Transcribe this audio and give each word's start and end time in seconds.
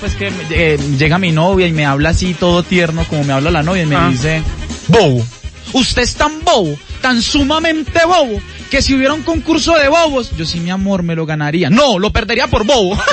Pues 0.00 0.14
que 0.14 0.30
eh, 0.50 0.78
llega 0.98 1.18
mi 1.18 1.32
novia 1.32 1.66
y 1.66 1.72
me 1.72 1.86
habla 1.86 2.10
así 2.10 2.34
todo 2.34 2.62
tierno 2.62 3.04
como 3.08 3.24
me 3.24 3.32
habla 3.32 3.50
la 3.50 3.62
novia 3.62 3.82
y 3.82 3.86
me 3.86 3.96
Ah. 3.96 4.08
dice, 4.10 4.42
bobo, 4.88 5.24
usted 5.72 6.02
es 6.02 6.14
tan 6.14 6.42
bobo, 6.44 6.76
tan 7.00 7.22
sumamente 7.22 8.04
bobo, 8.04 8.38
que 8.70 8.82
si 8.82 8.94
hubiera 8.94 9.14
un 9.14 9.22
concurso 9.22 9.74
de 9.76 9.88
bobos, 9.88 10.30
yo 10.36 10.44
sí 10.44 10.60
mi 10.60 10.70
amor 10.70 11.02
me 11.02 11.14
lo 11.16 11.24
ganaría. 11.26 11.70
No, 11.70 11.98
lo 11.98 12.10
perdería 12.12 12.46
por 12.46 12.64
bobo. 12.64 12.96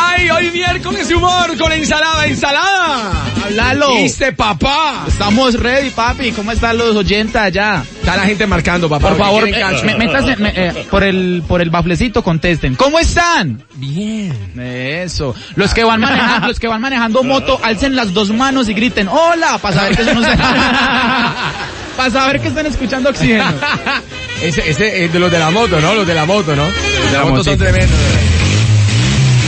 ¡Ay, 0.00 0.30
hoy 0.30 0.50
miércoles 0.50 1.10
humor 1.12 1.56
con 1.58 1.72
ensalada, 1.72 2.26
ensalada! 2.26 3.27
Háblalo. 3.48 3.94
¿Viste, 3.96 4.32
papá? 4.32 5.04
Estamos 5.08 5.54
ready, 5.54 5.90
papi. 5.90 6.32
¿Cómo 6.32 6.52
están 6.52 6.76
los 6.76 6.94
oyentes 6.94 7.34
allá? 7.36 7.82
Está 8.00 8.16
la 8.16 8.24
gente 8.24 8.46
marcando, 8.46 8.88
papá. 8.88 9.08
Por 9.08 9.18
favor, 9.18 9.44
me- 9.84 9.94
métase, 9.96 10.36
me- 10.36 10.52
eh, 10.54 10.86
por 10.90 11.02
el 11.02 11.42
por 11.48 11.60
el 11.62 11.70
baflecito 11.70 12.22
contesten. 12.22 12.74
¿Cómo 12.74 12.98
están? 12.98 13.62
Bien. 13.76 14.58
Eso. 14.60 15.34
Los 15.56 15.72
que 15.74 15.84
van 15.84 16.00
manejando, 16.00 16.46
los 16.48 16.60
que 16.60 16.68
van 16.68 16.80
manejando 16.80 17.22
moto, 17.22 17.58
alcen 17.62 17.96
las 17.96 18.12
dos 18.12 18.30
manos 18.30 18.68
y 18.68 18.74
griten 18.74 19.08
"Hola" 19.08 19.58
para 19.58 19.74
saber 19.76 19.96
que 19.96 20.02
eso 20.02 20.14
no 20.14 20.22
se 20.22 20.36
para 21.96 22.10
saber 22.10 22.40
que 22.40 22.48
están 22.48 22.66
escuchando 22.66 23.10
oxígeno. 23.10 23.44
Ese, 24.42 24.70
ese 24.70 25.04
es 25.04 25.12
de 25.12 25.18
los 25.18 25.32
de 25.32 25.38
la 25.40 25.50
moto, 25.50 25.80
¿no? 25.80 25.94
Los 25.96 26.06
de 26.06 26.14
la 26.14 26.24
moto, 26.24 26.54
¿no? 26.54 26.62
Los 26.64 27.10
de 27.10 27.12
la, 27.12 27.24
la 27.24 27.30
moto 27.30 27.42
son 27.42 27.58
tremendos. 27.58 27.98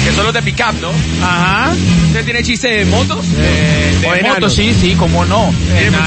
Que 0.05 0.13
son 0.13 0.25
los 0.25 0.35
de 0.35 0.43
pick-up, 0.43 0.75
¿no? 0.81 0.91
Ajá. 1.25 1.73
¿Usted 2.07 2.25
tiene 2.25 2.43
chiste 2.43 2.69
de 2.69 2.85
motos? 2.87 3.25
Eh, 3.37 3.99
de 4.01 4.07
moto, 4.07 4.19
enanos. 4.19 4.55
sí, 4.55 4.75
sí, 4.75 4.95
cómo 4.99 5.25
no. 5.25 5.53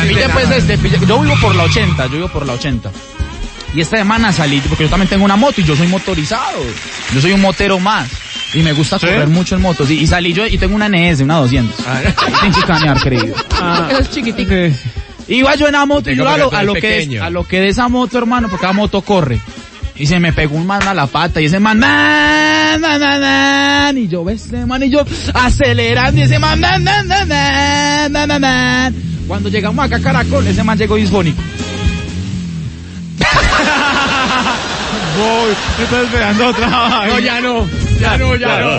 Chiste 0.08 0.30
pues, 0.34 0.50
de 0.50 0.58
este, 0.58 1.06
yo 1.08 1.20
vivo 1.20 1.36
por 1.42 1.56
la 1.56 1.64
80, 1.64 2.06
yo 2.08 2.14
vivo 2.14 2.28
por 2.30 2.46
la 2.46 2.54
80. 2.54 2.92
Y 3.76 3.82
esta 3.82 3.98
semana 3.98 4.32
salí, 4.32 4.62
porque 4.62 4.84
yo 4.84 4.90
también 4.90 5.10
tengo 5.10 5.26
una 5.26 5.36
moto 5.36 5.62
y 5.62 5.64
yo 5.64 5.76
soy 5.76 5.88
motorizado. 5.88 6.60
Yo 7.14 7.22
soy 7.22 7.34
un 7.34 7.42
motero 7.42 7.80
más. 7.80 8.10
Y 8.54 8.60
me 8.60 8.72
gusta 8.72 9.00
correr 9.00 9.28
mucho 9.28 9.56
en 9.56 9.62
motos. 9.62 9.90
Y, 9.90 9.96
y 9.96 10.08
salí 10.08 10.32
yo 10.32 10.46
y 10.46 10.58
tengo 10.60 10.76
una 10.76 10.88
NS, 10.88 11.22
una 11.22 11.38
200. 11.38 11.80
Ah. 11.88 12.02
Sin 12.42 12.54
chicanear, 12.54 13.02
querido. 13.02 13.36
Esa 13.90 14.00
es 14.00 14.12
chiquitica. 14.12 14.56
Iba 15.28 15.56
yo 15.56 15.68
en 15.68 15.74
la 15.74 15.86
moto 15.86 16.12
y 16.12 16.16
yo 16.16 16.28
a 16.28 16.38
lo, 16.38 16.54
a 16.54 16.64
lo 16.64 16.74
que 16.74 17.00
es, 17.00 17.22
a 17.22 17.30
lo 17.30 17.48
que 17.48 17.62
de 17.62 17.70
esa 17.70 17.88
moto, 17.88 18.18
hermano, 18.18 18.50
porque 18.50 18.66
la 18.66 18.74
moto 18.74 19.02
corre. 19.02 19.40
Y 19.96 20.08
se 20.08 20.20
me 20.20 20.34
pegó 20.34 20.56
un 20.56 20.66
man 20.66 20.82
a 20.88 20.94
la 20.94 21.06
pata 21.06 21.40
y 21.40 21.46
ese 21.46 21.60
man, 21.60 21.78
man, 21.78 22.82
man, 22.82 23.00
man, 23.00 23.22
man, 23.22 23.98
y 23.98 24.08
yo, 24.08 24.28
ese 24.28 24.66
man, 24.66 24.82
y 24.82 24.90
yo 24.90 25.06
acelerando 25.34 26.20
y 26.20 26.24
ese 26.24 26.40
man, 26.40 26.60
man, 26.60 26.84
man, 26.84 27.08
man, 27.08 27.28
man, 27.28 28.12
man, 28.12 28.28
man, 28.28 28.42
man. 28.42 28.96
Cuando 29.28 29.50
llegamos 29.50 29.86
acá 29.86 29.98
a 29.98 30.02
Caracol, 30.02 30.48
ese 30.48 30.64
man 30.64 30.80
llegó 30.80 30.96
disfónico. 30.96 31.40
Voy, 35.16 35.56
estoy 35.84 36.06
esperando 36.06 36.48
otra 36.48 36.68
No, 37.08 37.20
ya 37.20 37.40
no. 37.40 37.68
Ya 38.00 38.18
no, 38.18 38.36
ya 38.36 38.60
no. 38.60 38.72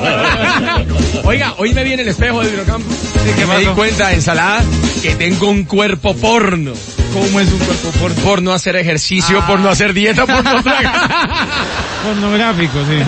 Oiga, 1.28 1.54
hoy 1.58 1.72
me 1.72 1.84
vi 1.84 1.92
en 1.92 2.00
el 2.00 2.08
espejo 2.08 2.42
de 2.42 2.50
Virocampo. 2.50 2.92
que 3.36 3.46
me 3.46 3.58
di 3.60 3.66
cuenta, 3.66 4.12
ensalada, 4.12 4.64
que 5.00 5.14
tengo 5.14 5.48
un 5.48 5.62
cuerpo 5.64 6.14
porno. 6.16 6.72
¿Cómo 7.12 7.40
es 7.40 7.52
un 7.52 7.58
cuerpo 7.58 7.90
por 8.00 8.14
Por 8.14 8.42
no 8.42 8.52
hacer 8.52 8.76
ejercicio, 8.76 9.44
por 9.46 9.60
no 9.60 9.68
hacer 9.68 9.92
dieta, 9.92 10.26
por 10.26 10.42
no 10.44 10.62
tragar. 10.62 10.94
pornográfico, 12.04 12.78
sí? 12.84 13.02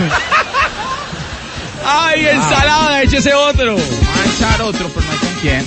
¡Ay, 1.85 2.25
ensalada! 2.27 3.01
Échese 3.01 3.33
otro. 3.33 3.75
Va 3.75 3.81
a 3.81 4.35
echar 4.35 4.61
otro, 4.61 4.89
pero 4.89 5.05
no 5.05 5.11
hay 5.11 5.17
con 5.19 5.39
quién. 5.41 5.65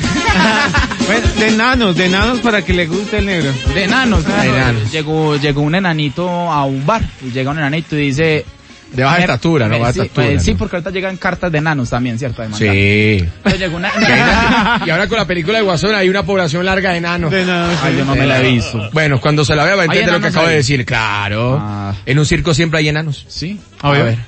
Bueno, 1.06 1.28
de 1.39 1.48
enanos, 1.48 1.97
de 1.97 2.06
enanos 2.06 2.41
para 2.41 2.62
que 2.62 2.75
le 2.75 2.86
guste 2.86 3.19
el 3.19 3.27
negro. 3.27 3.53
De 3.75 3.84
enanos. 3.84 4.25
De 4.25 4.33
enanos. 4.33 4.92
Llegó, 4.92 5.36
llegó 5.36 5.62
un 5.62 5.75
enanito 5.75 6.28
a 6.28 6.64
un 6.64 6.84
bar 6.84 7.03
y 7.23 7.31
llega 7.31 7.51
un 7.51 7.58
enanito 7.58 7.97
y 7.97 8.06
dice... 8.06 8.45
De 8.92 9.05
baja 9.05 9.16
"Mer- 9.19 9.20
estatura, 9.30 9.69
¿no? 9.69 9.78
Baja 9.78 9.92
sí, 9.92 10.00
estatura. 10.00 10.27
pues, 10.27 10.42
sí, 10.42 10.52
¿no? 10.52 10.58
porque 10.58 10.77
ahorita 10.77 10.91
llegan 10.91 11.16
cartas 11.16 11.52
de 11.52 11.58
enanos 11.58 11.91
también, 11.91 12.19
¿cierto? 12.19 12.42
De 12.42 12.48
mandar. 12.48 12.72
Sí. 12.72 13.19
Entonces 13.36 13.60
llegó 13.60 13.77
una... 13.77 13.91
Y 14.86 14.91
ahora 14.91 15.06
con 15.08 15.19
la 15.19 15.27
película 15.27 15.58
de 15.58 15.64
Guasón 15.64 15.95
hay 15.95 16.08
una 16.08 16.24
población 16.24 16.64
larga 16.67 16.90
de 16.92 16.98
enanos. 16.98 17.30
De 17.30 17.42
enanos, 17.42 17.79
Ay, 17.83 17.92
sí. 17.92 17.98
yo 17.98 18.05
no 18.05 18.14
me 18.17 18.27
la 18.27 18.40
he 18.40 18.52
visto. 18.52 18.90
Bueno, 18.92 19.20
cuando 19.20 19.45
se 19.45 19.55
la 19.55 19.64
vea 19.64 19.77
va 19.77 19.83
a 19.83 19.84
¿Hay 19.84 19.89
entender 19.90 20.14
lo 20.14 20.20
que 20.20 20.27
acabo 20.29 20.46
de 20.48 20.56
decir. 20.56 20.84
Claro. 20.84 21.58
Ah. 21.61 21.95
En 22.05 22.18
un 22.18 22.27
circo 22.27 22.52
siempre 22.52 22.80
hay 22.80 22.89
enanos. 22.89 23.24
Sí. 23.29 23.61
A 23.80 23.90
ver. 23.92 24.18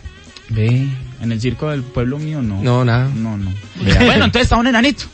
Ve, 0.48 0.86
en 1.22 1.32
el 1.32 1.40
circo 1.40 1.70
del 1.70 1.82
pueblo 1.82 2.18
mío 2.18 2.40
no. 2.42 2.62
No, 2.62 2.84
nada. 2.84 3.08
No, 3.14 3.36
no. 3.36 3.50
bueno, 3.80 4.24
entonces 4.26 4.42
está 4.42 4.56
un 4.56 4.66
enanito. 4.66 5.04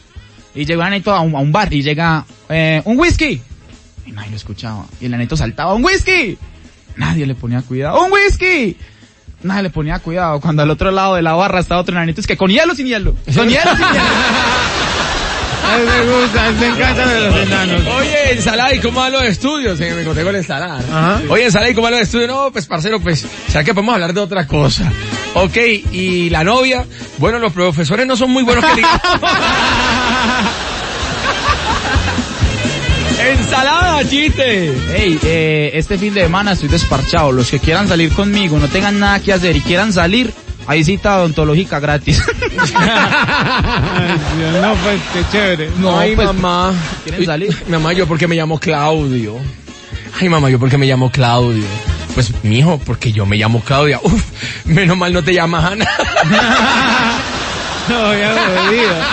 Y 0.54 0.64
llega 0.64 0.80
un 0.80 0.86
enanito 0.88 1.12
a 1.14 1.20
un, 1.20 1.34
a 1.36 1.38
un 1.38 1.52
bar 1.52 1.72
y 1.72 1.82
llega, 1.82 2.24
eh, 2.48 2.82
un 2.84 2.98
whisky. 2.98 3.40
Y 4.04 4.12
nadie 4.12 4.30
lo 4.30 4.36
escuchaba. 4.36 4.84
Y 5.00 5.06
el 5.06 5.14
enanito 5.14 5.36
saltaba, 5.36 5.74
un 5.74 5.84
whisky. 5.84 6.36
Nadie 6.96 7.26
le 7.26 7.34
ponía 7.34 7.62
cuidado, 7.62 8.04
un 8.04 8.10
whisky. 8.12 8.76
Nadie 9.42 9.62
le 9.64 9.70
ponía 9.70 9.98
cuidado. 10.00 10.40
Cuando 10.40 10.62
al 10.62 10.70
otro 10.70 10.90
lado 10.90 11.14
de 11.14 11.22
la 11.22 11.34
barra 11.34 11.60
estaba 11.60 11.80
otro 11.80 11.94
enanito, 11.94 12.20
es 12.20 12.26
que 12.26 12.36
con 12.36 12.50
hielo 12.50 12.72
o 12.72 12.76
sin 12.76 12.86
hielo. 12.86 13.14
Con 13.34 13.48
hielo 13.48 13.70
o 13.72 13.76
sin 13.76 13.86
hielo. 13.86 14.04
A 15.68 15.76
él 15.76 15.86
me 15.86 16.00
gusta, 16.12 16.44
a 16.44 16.48
él 16.48 16.54
me 16.54 16.66
encanta 16.66 17.06
de 17.06 17.20
los 17.20 17.36
enanos. 17.36 17.82
Oye, 17.98 18.32
ensalada, 18.32 18.74
¿y 18.74 18.78
cómo 18.78 19.00
van 19.00 19.12
los 19.12 19.22
estudios? 19.24 19.78
Eh, 19.80 19.92
me 19.94 20.02
conté 20.02 20.22
con 20.22 20.32
la 20.32 20.38
ensalada. 20.38 20.78
Ajá. 20.78 21.20
Oye, 21.28 21.44
ensalada, 21.44 21.70
¿y 21.70 21.74
cómo 21.74 21.84
van 21.84 21.92
los 21.92 22.00
estudios? 22.00 22.28
No, 22.28 22.50
pues, 22.50 22.64
parcero, 22.64 23.00
pues, 23.00 23.26
¿será 23.48 23.64
que 23.64 23.74
podemos 23.74 23.92
hablar 23.92 24.14
de 24.14 24.20
otra 24.20 24.46
cosa? 24.46 24.90
Ok, 25.34 25.56
¿y 25.92 26.30
la 26.30 26.42
novia? 26.42 26.86
Bueno, 27.18 27.38
los 27.38 27.52
profesores 27.52 28.06
no 28.06 28.16
son 28.16 28.30
muy 28.30 28.44
buenos 28.44 28.64
que. 28.64 28.82
ensalada, 33.20 34.08
chiste. 34.08 34.72
Hey, 34.94 35.18
eh, 35.22 35.70
este 35.74 35.98
fin 35.98 36.14
de 36.14 36.22
semana 36.22 36.52
estoy 36.52 36.68
desparchado. 36.68 37.32
Los 37.32 37.50
que 37.50 37.58
quieran 37.58 37.88
salir 37.88 38.12
conmigo, 38.12 38.58
no 38.58 38.68
tengan 38.68 38.98
nada 38.98 39.20
que 39.20 39.32
hacer 39.32 39.56
y 39.56 39.60
quieran 39.60 39.92
salir, 39.92 40.32
hay 40.66 40.84
cita 40.84 41.18
odontológica 41.18 41.80
gratis. 41.80 42.22
No, 44.60 44.74
pues, 44.82 45.00
qué 45.12 45.22
chévere. 45.32 45.70
No, 45.78 45.98
Ay, 45.98 46.14
pues, 46.14 46.26
mamá. 46.26 46.72
¿quieren 47.04 47.24
salir? 47.24 47.64
Mamá, 47.68 47.92
yo 47.92 48.06
porque 48.06 48.26
me 48.26 48.36
llamo 48.36 48.58
Claudio. 48.58 49.36
Ay, 50.20 50.28
mamá, 50.28 50.50
yo 50.50 50.58
porque 50.58 50.78
me 50.78 50.86
llamo 50.86 51.10
Claudio. 51.10 51.64
Pues, 52.14 52.32
mijo, 52.42 52.78
porque 52.84 53.12
yo 53.12 53.26
me 53.26 53.36
llamo 53.36 53.60
Claudia. 53.60 54.00
Uf, 54.02 54.22
menos 54.64 54.96
mal 54.96 55.12
no 55.12 55.22
te 55.22 55.32
llamas 55.34 55.64
Ana. 55.72 55.88
No, 57.88 58.12
ya 58.14 58.32
lo 58.34 58.70
veía. 58.70 59.06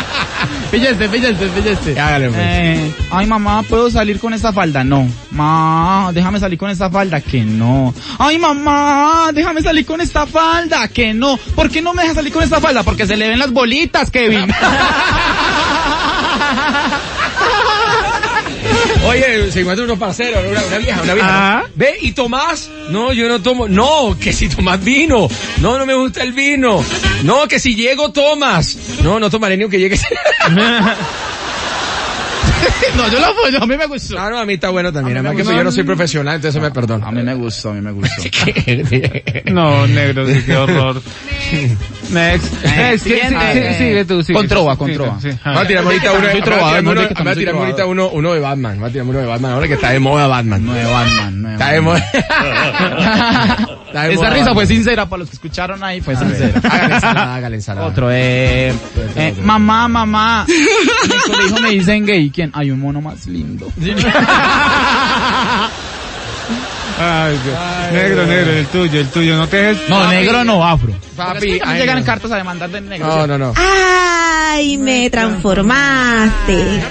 Fíjate, 0.76 1.08
fíjate, 1.08 1.50
fíjate. 1.50 1.98
Hágale, 1.98 2.28
pues. 2.28 2.42
Eh, 2.42 2.92
ay, 3.10 3.26
mamá, 3.28 3.64
¿puedo 3.64 3.90
salir 3.90 4.20
con 4.20 4.34
esta 4.34 4.52
falda? 4.52 4.84
No. 4.84 5.08
Ma, 5.32 6.12
déjame 6.14 6.38
salir 6.38 6.60
con 6.60 6.70
esta 6.70 6.90
falda. 6.90 7.22
Que 7.22 7.46
no. 7.46 7.94
Ay, 8.20 8.38
mamá, 8.38 9.30
déjame 9.34 9.62
salir 9.62 9.86
con 9.86 10.02
esta 10.02 10.28
falda. 10.28 10.86
Que 10.90 11.14
no. 11.14 11.38
¿Por 11.56 11.70
qué 11.70 11.82
no 11.82 11.94
me 11.94 12.02
deja 12.04 12.16
salir 12.16 12.34
con 12.34 12.44
esta 12.44 12.60
falda? 12.60 12.84
Porque 12.84 13.08
se 13.08 13.16
le 13.16 13.30
ven 13.30 13.40
las 13.40 13.52
bolitas, 13.52 14.12
Kevin. 14.12 14.54
Oye, 19.08 19.52
se 19.52 19.62
encuentra 19.62 19.86
unos 19.86 20.00
parceros, 20.00 20.44
una, 20.50 20.64
una 20.64 20.78
vieja, 20.78 21.02
una 21.02 21.14
vieja. 21.14 21.30
Ah. 21.32 21.64
¿no? 21.64 21.70
Ve, 21.76 21.98
¿y 22.02 22.12
Tomás? 22.14 22.70
No, 22.90 23.14
yo 23.14 23.28
no 23.28 23.42
tomo. 23.42 23.68
No, 23.68 24.18
que 24.20 24.34
si 24.34 24.50
Tomás 24.50 24.84
vino. 24.84 25.28
No, 25.62 25.78
no 25.78 25.86
me 25.86 25.94
gusta 25.94 26.24
el 26.24 26.34
vino. 26.34 26.84
No, 27.24 27.48
que 27.48 27.60
si 27.60 27.76
llego 27.76 28.12
Tomás. 28.12 28.78
No, 29.04 29.20
no 29.20 29.30
tomaré 29.30 29.58
ni 29.58 29.64
aunque 29.64 29.80
llegue. 29.80 30.00
no, 32.96 33.08
yo 33.10 33.20
lo 33.20 33.26
apoyo, 33.28 33.62
a 33.62 33.66
mí 33.68 33.78
me 33.78 33.86
gustó. 33.86 34.20
Ah, 34.20 34.30
no, 34.30 34.40
a 34.40 34.46
mí 34.46 34.54
está 34.54 34.70
bueno 34.70 34.92
también. 34.92 35.18
Además 35.18 35.36
que 35.36 35.44
yo 35.56 35.64
no 35.64 35.72
soy 35.72 35.84
profesional, 35.84 36.36
entonces 36.36 36.62
me 36.62 36.72
perdono. 36.72 37.06
A 37.06 37.12
mí 37.12 37.22
me 37.24 37.36
gustó, 37.36 37.70
a 37.70 37.74
mí 37.74 37.82
me 37.82 37.92
gustó. 37.92 38.16
No, 39.52 39.88
negro, 39.88 40.28
sí, 40.28 40.42
qué 40.46 40.56
horror. 40.56 41.02
Next. 42.10 42.64
Next, 42.64 43.04
sí, 43.04 43.10
siguiente. 43.10 43.54
sí, 43.54 43.60
sí, 43.60 43.74
sigue 43.76 44.06
tú, 44.06 44.24
sigue 44.24 44.38
Con 44.38 44.48
trova, 44.48 44.76
con 44.76 44.92
trova. 44.94 45.20
sí, 45.20 45.30
Va 45.46 45.52
a 45.52 45.62
ah. 45.62 45.68
tirarme 45.68 45.92
ahorita 45.92 46.12
uno, 46.14 46.28
va 46.28 46.32
a 47.32 47.36
tirarme 47.36 47.54
no 47.54 47.60
ahorita 47.66 47.86
uno, 47.86 48.10
uno 48.10 48.34
de 48.34 48.40
Batman. 48.40 48.82
Va 48.82 48.88
a 48.88 48.90
tirarme 48.90 49.12
uno 49.12 49.20
de 49.20 49.26
Batman 49.26 49.52
ahora 49.54 49.68
que 49.68 49.74
está 49.74 49.90
de 49.92 50.00
moda 50.00 50.28
Batman. 50.28 50.68
Está 50.68 51.72
de 51.72 51.80
Batman. 51.80 51.84
moda. 51.84 52.00
Está 53.86 54.04
de 54.04 54.14
Esa 54.14 54.22
moda 54.22 54.30
risa 54.30 54.46
Batman. 54.46 54.56
fue 54.56 54.66
sincera, 54.66 55.06
para 55.08 55.20
los 55.20 55.30
que 55.30 55.36
escucharon 55.36 55.84
ahí 55.84 56.02
fue 56.02 56.16
sincera. 56.16 56.60
Hágale 56.64 56.96
ensalada, 56.96 57.36
hágale 57.36 57.56
ensalada. 57.56 57.88
Otro, 57.88 58.12
eh, 58.12 58.74
eh, 59.16 59.36
mamá, 59.42 59.88
mamá. 59.88 60.46
En 60.48 61.12
el 61.12 61.22
colegio 61.22 61.62
me 61.62 61.70
dicen 61.70 62.06
gay. 62.06 62.30
¿Quién? 62.30 62.52
Hay 62.54 62.72
un 62.72 62.80
mono 62.80 63.02
más 63.02 63.26
lindo. 63.28 63.72
Ay, 67.00 67.40
Dios. 67.44 67.58
Negro, 67.92 68.26
negro, 68.26 68.52
el 68.52 68.66
tuyo, 68.68 69.00
el 69.00 69.10
tuyo. 69.10 69.38
No 69.38 69.48
te 69.48 69.58
dejes. 69.58 69.90
No, 69.90 70.08
negro 70.08 70.44
no, 70.44 70.66
afro. 70.66 70.94
Papi, 71.16 71.54
es 71.54 71.62
que 71.62 71.70
ay, 71.70 71.80
llegan 71.80 72.00
no. 72.00 72.06
cartas 72.06 72.32
a 72.32 72.38
demandar 72.38 72.70
de 72.70 72.82
negro. 72.82 73.08
No, 73.08 73.28
no, 73.28 73.38
no. 73.38 73.54
¡Ay, 73.56 74.78
me 74.78 75.10
transformaste! 75.10 76.82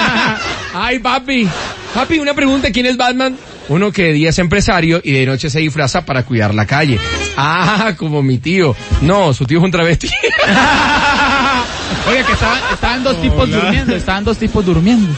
Ay, 0.74 0.98
papi. 1.00 1.48
Papi, 1.94 2.18
una 2.18 2.34
pregunta. 2.34 2.70
¿Quién 2.70 2.86
es 2.86 2.96
Batman? 2.96 3.36
Uno 3.68 3.92
que 3.92 4.04
de 4.04 4.12
día 4.14 4.30
es 4.30 4.38
empresario 4.38 5.00
y 5.04 5.12
de 5.12 5.26
noche 5.26 5.50
se 5.50 5.60
disfraza 5.60 6.04
para 6.04 6.24
cuidar 6.24 6.54
la 6.54 6.66
calle. 6.66 6.98
Ah, 7.36 7.92
como 7.96 8.22
mi 8.22 8.38
tío. 8.38 8.74
No, 9.02 9.34
su 9.34 9.44
tío 9.44 9.58
es 9.58 9.64
un 9.64 9.70
travesti. 9.70 10.08
Oye, 12.08 12.24
que 12.24 12.32
estaban, 12.32 12.58
estaban 12.72 13.04
dos 13.04 13.20
tipos 13.20 13.50
durmiendo, 13.50 13.94
estaban 13.94 14.24
dos 14.24 14.38
tipos 14.38 14.64
durmiendo. 14.64 15.12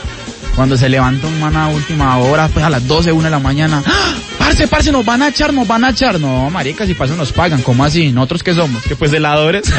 Cuando 0.56 0.76
se 0.76 0.88
levanta 0.88 1.26
un 1.26 1.40
man 1.40 1.56
a 1.56 1.68
última 1.68 2.16
hora, 2.18 2.48
pues 2.48 2.64
a 2.64 2.70
las 2.70 2.86
12, 2.86 3.12
1 3.12 3.24
de 3.24 3.30
la 3.30 3.38
mañana. 3.38 3.82
¡Ah! 3.86 4.14
parce, 4.54 4.68
parce, 4.68 4.92
nos 4.92 5.04
van 5.04 5.22
a 5.22 5.28
echar, 5.28 5.52
nos 5.52 5.66
van 5.66 5.84
a 5.84 5.90
echar. 5.90 6.20
No, 6.20 6.48
marica, 6.50 6.86
si 6.86 6.94
paso 6.94 7.16
nos 7.16 7.32
pagan, 7.32 7.62
¿cómo 7.62 7.84
así? 7.84 8.12
¿Nosotros 8.12 8.42
qué 8.42 8.54
somos? 8.54 8.84
Que 8.84 8.94
pues 8.94 9.12
heladores. 9.12 9.64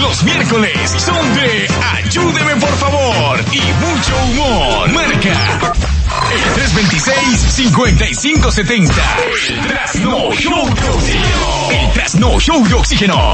Los 0.00 0.22
miércoles 0.22 0.94
son 0.96 1.34
de 1.34 1.68
Ayúdeme 1.94 2.56
por 2.56 2.74
favor 2.76 3.38
y 3.52 3.60
mucho 3.84 4.16
humor. 4.30 4.90
Marca 4.92 5.72
el 6.78 6.86
326-5570. 6.88 8.92
El 9.48 9.60
Trasno 9.68 10.32
Show 10.32 10.74
de 10.74 10.88
Oxígeno. 10.88 11.70
El 11.70 11.92
Trasno 11.92 12.40
Show 12.40 12.66
de 12.66 12.74
Oxígeno. 12.74 13.32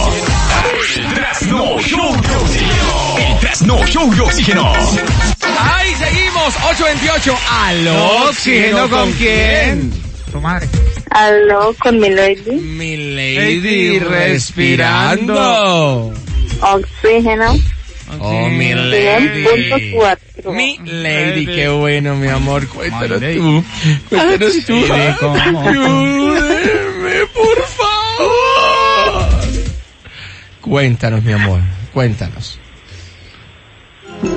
El 0.96 1.14
Trasno 1.14 1.80
Show 1.80 2.20
de 2.20 2.36
Oxígeno. 2.36 3.16
El 3.18 3.38
Trasno 3.40 3.86
Show 3.86 4.14
de 4.14 4.20
Oxígeno. 4.20 4.72
Ahí 5.58 5.94
seguimos, 5.94 6.54
828. 6.70 7.36
¿Aló? 7.50 8.28
¿Oxígeno 8.28 8.88
con 8.88 9.10
quién? 9.12 9.92
Tu 10.30 10.40
madre. 10.40 10.68
Aló, 11.10 11.74
con 11.78 11.98
mi 11.98 12.08
lady. 12.10 12.52
Mi 12.52 12.96
Lady 12.96 13.58
lady 13.60 13.98
respirando. 13.98 16.12
Oxígeno. 16.60 17.58
Oh, 18.20 18.48
mi 18.48 18.74
lady. 18.74 19.44
100.4. 19.44 20.18
Mi 20.44 20.78
lady, 20.84 21.46
qué 21.46 21.68
bueno, 21.68 22.16
mi 22.16 22.28
amor. 22.28 22.66
Cuéntanos 22.68 23.20
tú. 23.20 23.64
Cuéntanos 24.08 24.66
tú. 24.66 24.92
Ayúdeme, 24.92 27.26
por 27.34 27.66
favor. 27.66 29.28
Cuéntanos, 30.60 31.22
mi 31.22 31.32
amor. 31.32 31.60
Cuéntanos. 31.92 32.58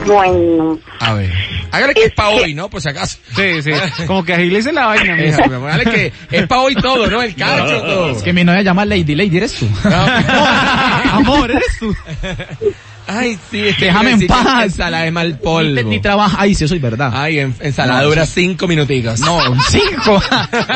Bueno, 0.06 0.80
A 1.00 1.14
ver. 1.14 1.32
Hágale 1.72 1.94
que 1.94 2.02
es 2.02 2.08
Es 2.08 2.14
pa' 2.14 2.30
que- 2.30 2.36
hoy, 2.44 2.54
¿no? 2.56 2.70
Por 2.70 2.82
si 2.82 2.90
acaso. 2.90 3.18
Sí, 3.36 3.62
sí. 3.62 3.72
Como 4.08 4.24
que 4.24 4.34
agilice 4.34 4.72
la 4.72 4.88
vaina, 4.88 5.16
mija. 5.16 5.48
mi 5.48 5.56
amor. 5.56 5.70
Hágale 5.70 5.92
que 5.92 6.14
es 6.32 6.48
pa' 6.48 6.60
hoy 6.60 6.76
todo, 6.76 7.08
¿no? 7.08 7.22
El 7.22 7.36
cacho, 7.36 7.82
todo. 7.82 8.10
Es 8.12 8.24
que 8.24 8.34
mi 8.34 8.44
novia 8.44 8.62
llama 8.64 8.84
Lady, 8.86 9.14
Lady, 9.16 9.38
eres 9.38 9.54
tú. 9.54 9.68
Amor, 11.12 11.52
eres 11.52 11.78
tú. 11.80 11.96
Ay, 13.08 13.38
sí, 13.52 13.62
Déjame 13.80 14.12
en 14.12 14.28
paz. 14.28 14.64
Ensalada 14.66 15.04
de 15.04 15.12
mal 15.12 15.38
polvo. 15.40 15.90
ni 15.90 16.00
trabaja. 16.00 16.38
Ay, 16.40 16.56
sí, 16.56 16.64
eso 16.66 16.76
es 16.76 16.82
verdad. 16.82 17.12
Ay, 17.14 17.40
en, 17.40 17.56
ensalada 17.60 18.02
No, 18.02 18.08
dura 18.10 18.26
sí. 18.26 18.42
cinco 18.46 18.68
minuticos. 18.68 19.20
No, 19.20 19.40
cinco. 19.70 20.22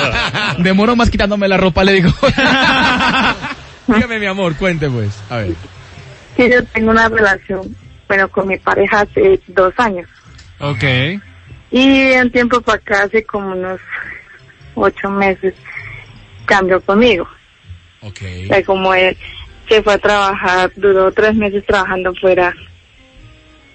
Demoro 0.60 0.96
más 0.96 1.10
quitándome 1.10 1.48
la 1.48 1.58
ropa, 1.58 1.84
le 1.84 1.94
digo. 1.94 2.12
Dígame, 3.88 4.20
mi 4.20 4.26
amor, 4.28 4.56
cuente 4.56 4.90
pues. 4.90 5.10
A 5.30 5.38
ver. 5.38 5.54
sí, 6.38 6.50
yo 6.52 6.64
tengo 6.66 6.92
una 6.92 7.10
relación, 7.10 7.76
bueno, 8.08 8.28
con 8.30 8.48
mi 8.48 8.58
pareja 8.58 9.02
hace 9.02 9.40
dos 9.48 9.74
años. 9.78 10.08
Ok. 10.60 10.84
Y 11.72 12.12
un 12.14 12.32
tiempo 12.32 12.62
para 12.62 12.78
acá, 12.78 13.04
hace 13.04 13.24
como 13.24 13.54
unos 13.54 13.80
ocho 14.76 15.10
meses, 15.10 15.54
cambió 16.46 16.80
conmigo. 16.82 17.28
Ok. 18.02 18.22
O 18.44 18.48
sea, 18.48 18.64
como 18.64 18.94
él 18.94 19.18
se 19.70 19.84
fue 19.84 19.94
a 19.94 19.98
trabajar, 19.98 20.72
duró 20.76 21.12
tres 21.12 21.36
meses 21.36 21.64
trabajando 21.66 22.14
fuera 22.16 22.54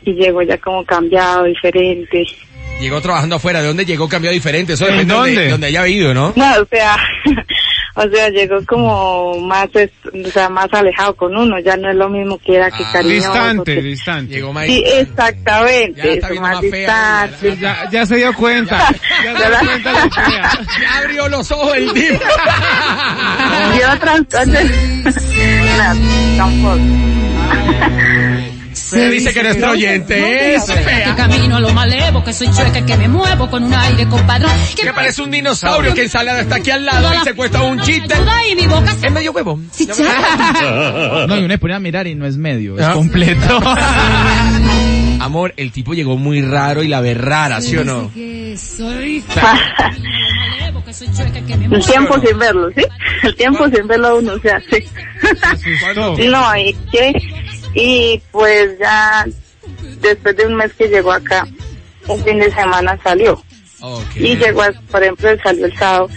y 0.05 0.13
llegó 0.15 0.43
ya 0.43 0.59
como 0.59 0.85
cambiado, 0.85 1.45
diferente. 1.45 2.27
Llegó 2.81 3.01
trabajando 3.01 3.37
afuera. 3.37 3.61
¿De 3.63 3.69
dónde 3.69 3.87
llegó 3.87 4.09
cambiado 4.09 4.35
diferente? 4.35 4.73
Eso 4.75 4.87
¿En 4.87 4.99
depende 4.99 5.15
de 5.15 5.19
dónde? 5.19 5.35
donde, 5.35 5.51
donde 5.51 5.67
haya 5.69 5.89
ido, 5.89 6.13
¿no? 6.13 6.33
No, 6.37 6.53
o 6.61 6.67
sea, 6.71 6.97
o 7.97 8.03
sea, 8.09 8.29
llegó 8.29 8.65
como 8.67 9.39
más, 9.41 9.69
est- 9.75 9.93
o 10.07 10.31
sea, 10.31 10.49
más 10.49 10.67
alejado 10.73 11.15
con 11.15 11.37
uno, 11.37 11.59
ya 11.61 11.77
no 11.77 11.89
es 11.91 11.97
lo 11.97 12.09
mismo 12.09 12.39
que 12.39 12.57
era 12.57 12.71
que 12.71 12.83
Ah, 12.85 12.91
cariñoso. 12.93 13.33
Distante, 13.33 13.75
que- 13.77 13.83
distante. 13.83 14.35
Llegó 14.35 14.53
más... 14.53 14.67
Sí, 14.67 14.83
exactamente, 14.87 16.03
Ya 16.03 16.05
está 16.13 16.27
eso, 16.27 16.29
viendo 16.31 16.43
más 16.49 16.55
más 16.63 16.71
fea, 16.71 17.27
distante. 17.29 17.57
Ya, 17.61 17.91
ya 17.91 18.07
se 18.07 18.17
dio 18.17 18.35
cuenta. 18.35 18.89
Ya 19.23 19.37
se 19.37 19.47
dio 19.47 19.59
cuenta 19.69 19.93
de 19.93 20.11
fea. 20.11 20.51
Ya 20.83 20.99
abrió 20.99 21.29
los 21.29 21.51
ojos 21.53 21.77
el 21.77 21.93
tipo. 21.93 22.25
Y 23.79 23.83
otras 23.97 24.21
cosas, 24.31 24.49
tampoco. 26.37 26.79
Se 28.91 29.09
dice 29.11 29.33
que 29.33 29.43
nuestro 29.43 29.71
oyente 29.71 30.55
es 30.55 30.65
Que 30.65 30.77
fea. 30.77 31.17
camino 31.17 31.57
a 31.57 31.61
lo 31.61 31.73
malevo, 31.73 32.23
que 32.23 32.33
soy 32.33 32.49
chueca, 32.51 32.85
que 32.85 32.97
me 32.97 33.09
muevo 33.09 33.49
con 33.51 33.65
un 33.65 33.75
aire 33.75 34.07
compadre. 34.07 34.47
Que 34.81 34.93
parece 34.93 35.23
un 35.23 35.31
dinosaurio 35.31 35.95
que 35.95 36.03
ensalada 36.03 36.41
está 36.41 36.57
aquí 36.57 36.71
al 36.71 36.85
lado 36.85 37.11
y 37.15 37.25
se 37.25 37.35
cuesta 37.35 37.63
un 37.63 37.81
chiste. 37.81 38.15
Y 38.51 38.57
mi 38.57 38.67
boca 38.67 38.95
Es 39.03 39.13
medio 39.13 39.33
huevo. 39.33 39.59
No, 41.29 41.37
y 41.37 41.45
uno 41.45 41.49
se 41.55 41.59
pone 41.59 41.75
a 41.75 41.81
mirar 41.81 42.07
y 42.07 42.15
no 42.15 42.27
es 42.27 42.37
medio, 42.37 42.79
es 42.79 42.85
Ah. 42.85 42.93
completo. 42.93 43.61
Amor, 45.21 45.55
el 45.57 45.73
tipo 45.73 45.95
llegó 45.95 46.19
muy 46.19 46.43
raro 46.43 46.83
y 46.83 46.89
la 46.89 47.01
ve 47.01 47.15
rara, 47.15 47.61
¿sí 47.63 47.77
o 47.77 47.85
no? 47.85 48.13
Que 48.13 48.57
soy 48.59 49.23
que 49.23 49.41
que 51.47 51.55
El 51.55 51.85
tiempo 51.85 52.21
sin 52.21 52.39
verlo, 52.39 52.69
¿sí? 52.77 52.83
El 53.23 53.35
tiempo 53.37 53.65
sin 53.69 53.87
verlo 53.89 54.09
a 54.09 54.15
uno, 54.17 54.33
o 54.35 54.39
sea, 54.39 54.61
sí. 54.71 54.85
No, 56.29 56.57
y 56.57 56.77
qué, 56.93 57.13
y 57.75 58.23
pues 58.31 58.79
ya 58.79 59.27
después 60.01 60.37
de 60.37 60.47
un 60.47 60.57
mes 60.57 60.73
que 60.75 60.89
llegó 60.89 61.13
acá, 61.13 61.47
un 62.09 62.23
fin 62.23 62.39
de 62.39 62.53
semana 62.53 62.99
salió. 63.03 63.43
Y 64.15 64.37
llegó, 64.37 64.63
por 64.91 65.03
ejemplo, 65.03 65.31
salió 65.43 65.67
el 65.67 65.77
sábado 65.77 66.09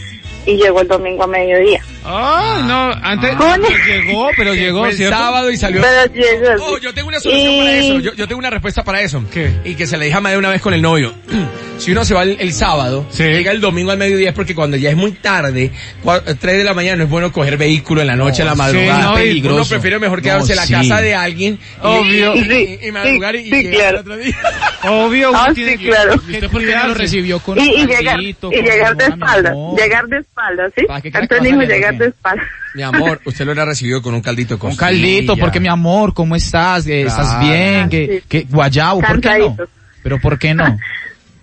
y 0.48 0.56
llegó 0.58 0.82
el 0.82 0.88
domingo 0.88 1.24
a 1.24 1.28
mediodía. 1.28 1.82
Oh, 2.06 2.62
no, 2.66 2.92
antes 3.04 3.36
¿Cómo? 3.36 3.68
llegó, 3.86 4.30
pero 4.38 4.54
llegó, 4.56 4.86
el 4.88 4.96
¿cierto? 4.96 5.18
sábado 5.18 5.52
y 5.52 5.58
salió. 5.58 5.82
Pero 5.82 6.14
llegó. 6.14 6.66
Oh, 6.66 6.78
yo 6.80 6.94
tengo 6.94 7.10
una 7.10 7.20
solución 7.20 7.58
para 7.58 7.72
eso. 7.78 8.00
Yo, 8.00 8.14
yo 8.14 8.28
tengo 8.28 8.40
una 8.40 8.50
respuesta 8.50 8.84
para 8.84 9.02
eso. 9.02 9.22
¿Qué? 9.32 9.52
Y 9.66 9.76
que 9.76 9.86
se 9.86 9.98
le 9.98 10.06
deja 10.06 10.22
más 10.22 10.32
de 10.32 10.38
una 10.38 10.50
vez 10.50 10.62
con 10.62 10.74
el 10.74 10.82
novio. 10.82 11.14
Si 11.78 11.92
uno 11.92 12.04
se 12.06 12.16
va 12.16 12.24
el, 12.24 12.38
el 12.40 12.54
sábado, 12.54 13.06
Sí. 13.12 13.22
llega 13.22 13.52
el 13.52 13.62
domingo 13.62 13.92
al 13.92 14.00
mediodía 14.00 14.30
es 14.30 14.36
porque 14.36 14.56
cuando 14.56 14.78
ya 14.78 14.90
es 14.90 14.96
muy 14.96 15.12
tarde, 15.12 15.70
3 16.04 16.40
de 16.58 16.64
la 16.64 16.74
mañana 16.74 16.96
no 16.98 17.04
es 17.04 17.10
bueno 17.12 17.32
coger 17.32 17.56
vehículo 17.56 18.02
en 18.02 18.08
la 18.08 18.16
noche, 18.16 18.42
en 18.42 18.48
la 18.48 18.56
madrugada. 18.56 19.12
no, 19.12 19.24
y 19.24 19.40
Uno 19.46 19.64
prefiere 19.64 20.00
mejor 20.00 20.24
quedarse 20.24 20.54
en 20.54 20.56
la 20.56 20.66
sí. 20.66 20.74
casa 20.74 21.02
de 21.02 21.14
alguien. 21.14 21.60
y- 21.62 21.86
Obvio. 21.86 22.36
Y, 22.36 22.40
y- 22.40 22.44
Sí, 22.46 22.80
y 22.82 22.92
madrugar 22.92 23.36
y, 23.36 23.44
sí, 23.44 23.50
y 23.50 23.52
llegar 23.62 23.78
claro. 23.80 24.00
otro 24.00 24.18
día. 24.18 24.36
Obvio, 24.90 25.32
Ah, 25.36 25.52
tiene 25.54 25.74
sí, 25.74 25.78
que- 25.78 25.90
claro. 25.90 26.16
¿Usted 26.16 26.50
por 26.50 26.66
qué 26.66 26.76
no 26.76 26.88
lo 26.88 26.94
recibió 26.96 27.40
con 27.42 27.60
Y, 27.60 27.62
un 27.62 27.68
y 27.82 27.86
llegar, 27.86 28.20
y 28.22 28.34
con 28.34 28.50
llegar 28.52 28.98
de 28.98 29.04
amor, 29.06 29.18
mi 29.18 29.24
espalda, 29.24 29.50
amor? 29.52 29.80
llegar 29.80 30.08
de 30.08 30.18
espalda, 30.38 30.70
¿sí? 30.76 30.86
¿Para 30.88 31.02
qué 31.02 31.12
Antonio 31.14 31.52
dijo 31.52 31.62
llegar 31.64 31.98
de 31.98 32.06
espalda. 32.08 32.44
Mi 32.76 32.84
amor, 32.84 33.22
usted 33.26 33.46
lo 33.46 33.60
ha 33.60 33.66
recibido 33.66 34.02
con 34.02 34.14
un 34.14 34.22
caldito 34.22 34.58
de 34.58 34.68
Un 34.68 34.76
caldito, 34.76 35.36
porque 35.38 35.60
mi 35.60 35.68
amor, 35.68 36.14
¿cómo 36.14 36.36
estás? 36.36 36.86
Eh, 36.88 37.02
¿Estás 37.04 37.28
Claro. 37.30 37.46
bien? 37.48 37.90
¿Qué, 37.90 38.20
Sí. 38.22 38.26
qué, 38.30 38.48
guayabo? 38.50 39.02
¿Por 39.02 39.20
qué 39.22 39.40
no? 39.40 39.58
Pero 40.04 40.20
¿por 40.22 40.38
qué 40.40 40.54
no? 40.54 40.78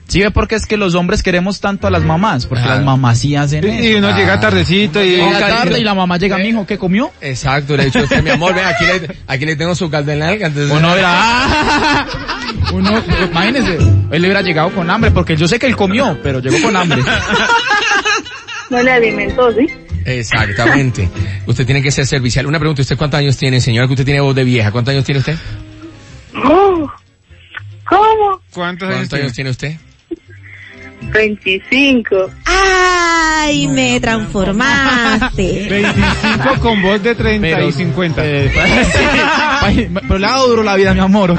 Sí, 0.06 0.20
ve 0.20 0.30
porque 0.30 0.54
es 0.54 0.66
que 0.66 0.76
los 0.76 0.94
hombres 0.94 1.22
queremos 1.22 1.60
tanto 1.60 1.86
a 1.86 1.90
las 1.90 2.02
mamás, 2.02 2.44
porque 2.46 2.62
Claro. 2.62 2.76
las 2.76 2.84
mamás 2.84 3.18
sí 3.18 3.34
hacen 3.36 3.64
Y 3.66 3.86
eso. 3.88 3.98
uno 3.98 4.14
llega 4.16 4.38
tardecito 4.38 5.02
y... 5.02 5.16
Llega 5.16 5.38
tarde 5.40 5.80
y 5.80 5.82
la 5.82 5.94
mamá 5.94 6.18
llega, 6.18 6.36
mijo, 6.36 6.66
¿qué 6.66 6.76
comió? 6.76 7.10
Exacto, 7.22 7.74
le 7.74 7.84
he 7.84 7.86
dicho 7.86 8.00
a 8.00 8.02
usted, 8.02 8.22
mi 8.22 8.28
amor, 8.30 8.54
ven, 8.54 8.66
aquí 8.66 8.84
le, 8.84 9.16
aquí 9.26 9.46
le 9.46 9.56
tengo 9.56 9.74
su 9.74 9.88
caldo 9.90 10.12
en 10.12 10.18
la 10.18 10.26
nalga, 10.26 10.48
entonces- 10.48 10.70
Uno 10.76 10.94
era, 10.96 11.08
¡ah! 11.10 12.06
uno, 12.74 13.02
imagínese, 13.30 13.76
él 14.10 14.22
hubiera 14.22 14.42
llegado 14.42 14.70
con 14.74 14.90
hambre, 14.90 15.10
porque 15.10 15.36
yo 15.36 15.48
sé 15.48 15.58
que 15.58 15.66
él 15.66 15.74
comió, 15.74 16.18
pero 16.22 16.38
llegó 16.40 16.60
con 16.60 16.76
hambre. 16.76 17.00
No 18.74 18.82
le 18.82 18.90
alimentó, 18.90 19.52
¿sí? 19.52 19.68
Exactamente. 20.04 21.08
Usted 21.46 21.64
tiene 21.64 21.80
que 21.80 21.92
ser 21.92 22.06
servicial. 22.06 22.44
Una 22.46 22.58
pregunta, 22.58 22.82
¿usted 22.82 22.96
cuántos 22.96 23.18
años 23.20 23.36
tiene, 23.36 23.60
señora? 23.60 23.86
Que 23.86 23.92
usted 23.92 24.04
tiene 24.04 24.18
voz 24.20 24.34
de 24.34 24.42
vieja. 24.42 24.72
¿Cuántos 24.72 24.92
años 24.92 25.04
tiene 25.04 25.20
usted? 25.20 25.36
Oh, 26.44 26.90
¿Cómo? 27.88 28.40
¿Cuántos 28.52 28.88
años 28.88 29.08
¿Cuántos 29.08 29.18
años 29.20 29.32
tiene? 29.32 29.32
tiene 29.32 29.50
usted? 29.50 29.76
25. 31.12 32.16
Ay, 32.46 33.68
me 33.68 34.00
transformaste. 34.00 35.66
25 35.70 36.60
con 36.60 36.82
voz 36.82 37.00
de 37.00 37.14
30 37.14 37.46
Pero- 37.56 37.68
y 37.68 37.72
50. 37.72 38.22
Eh, 38.24 38.52
pero 40.08 40.18
le 40.18 40.26
ha 40.26 40.30
dado 40.30 40.48
duro 40.48 40.62
la 40.64 40.74
vida, 40.74 40.94
mi 40.94 41.00
amor. 41.00 41.38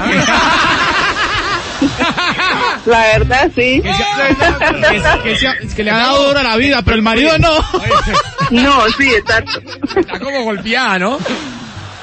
La 2.85 2.99
verdad, 3.17 3.51
sí. 3.55 3.81
Que, 3.81 3.93
se- 3.93 5.23
que 5.23 5.35
se- 5.69 5.75
que 5.75 5.83
le 5.83 5.91
ha 5.91 5.97
dado 5.97 6.27
duro 6.27 6.43
la 6.43 6.55
vida, 6.57 6.81
pero 6.83 6.95
el 6.95 7.01
marido 7.01 7.37
no. 7.39 7.51
No, 8.51 8.81
sí, 8.97 9.09
exacto. 9.09 9.59
Está 9.99 10.19
como 10.19 10.43
golpeada, 10.43 10.99
¿no? 10.99 11.17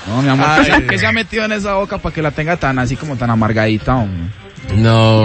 No, 0.08 0.22
mi 0.22 0.28
amor, 0.28 0.46
Ay. 0.48 0.64
¿qué 0.64 0.72
se- 0.74 0.86
¿qué 0.86 0.98
se 0.98 1.06
ha 1.06 1.12
metido 1.12 1.44
en 1.44 1.52
esa 1.52 1.74
boca 1.74 1.98
para 1.98 2.12
que 2.14 2.20
la 2.22 2.32
tenga 2.32 2.56
tan 2.56 2.78
así 2.80 2.96
como 2.96 3.16
tan 3.16 3.30
amargadita? 3.30 3.94
hombre? 3.96 4.28
No. 4.76 5.24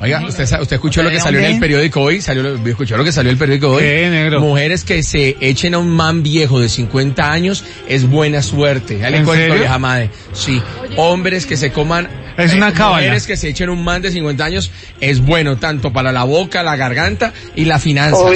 Oiga, 0.00 0.24
usted, 0.26 0.44
usted 0.60 0.76
escuchó 0.76 1.02
lo 1.02 1.10
que 1.10 1.18
salió 1.18 1.40
en 1.40 1.46
el 1.46 1.58
periódico 1.60 2.00
hoy, 2.02 2.20
salió, 2.20 2.42
lo- 2.42 2.68
escuchó 2.68 2.96
lo 2.96 3.02
que 3.04 3.10
salió 3.10 3.30
en 3.30 3.34
el 3.34 3.38
periódico 3.38 3.70
hoy. 3.72 3.82
¿Qué, 3.82 4.08
negro? 4.08 4.40
Mujeres 4.40 4.84
que 4.84 5.02
se 5.02 5.36
echen 5.40 5.74
a 5.74 5.78
un 5.78 5.90
man 5.90 6.22
viejo 6.22 6.60
de 6.60 6.68
50 6.68 7.30
años 7.30 7.64
es 7.88 8.08
buena 8.08 8.40
suerte. 8.42 8.98
Ya 9.00 9.10
le 9.10 9.18
¿En 9.18 9.24
cuento, 9.24 9.54
vieja 9.54 9.78
madre. 9.78 10.10
Sí. 10.32 10.62
Hombres 10.96 11.46
que 11.46 11.56
se 11.56 11.72
coman 11.72 12.08
Es 12.38 12.54
una 12.54 12.72
cábala. 12.72 12.98
Mujeres 12.98 13.26
que 13.26 13.36
se 13.36 13.48
echen 13.48 13.68
un 13.68 13.84
man 13.84 14.00
de 14.00 14.12
50 14.12 14.44
años 14.44 14.70
es 15.00 15.20
bueno 15.20 15.56
tanto 15.56 15.92
para 15.92 16.12
la 16.12 16.24
boca, 16.24 16.62
la 16.62 16.76
garganta 16.76 17.32
y 17.56 17.64
las 17.64 17.82
finanzas. 17.82 18.20
Uy. 18.22 18.34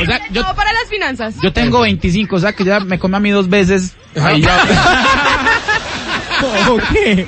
O 0.00 0.06
sea, 0.06 0.20
yo, 0.30 0.42
No 0.42 0.54
para 0.54 0.72
las 0.72 0.88
finanzas. 0.88 1.34
yo 1.42 1.52
tengo 1.52 1.80
25, 1.80 2.36
o 2.36 2.38
sea 2.38 2.52
que 2.52 2.64
ya 2.64 2.80
me 2.80 2.98
come 2.98 3.16
a 3.16 3.20
mí 3.20 3.30
dos 3.30 3.48
veces. 3.48 3.92
Ahí 4.20 4.40
ya. 4.40 4.56
¿O 6.70 6.76
qué? 6.92 7.26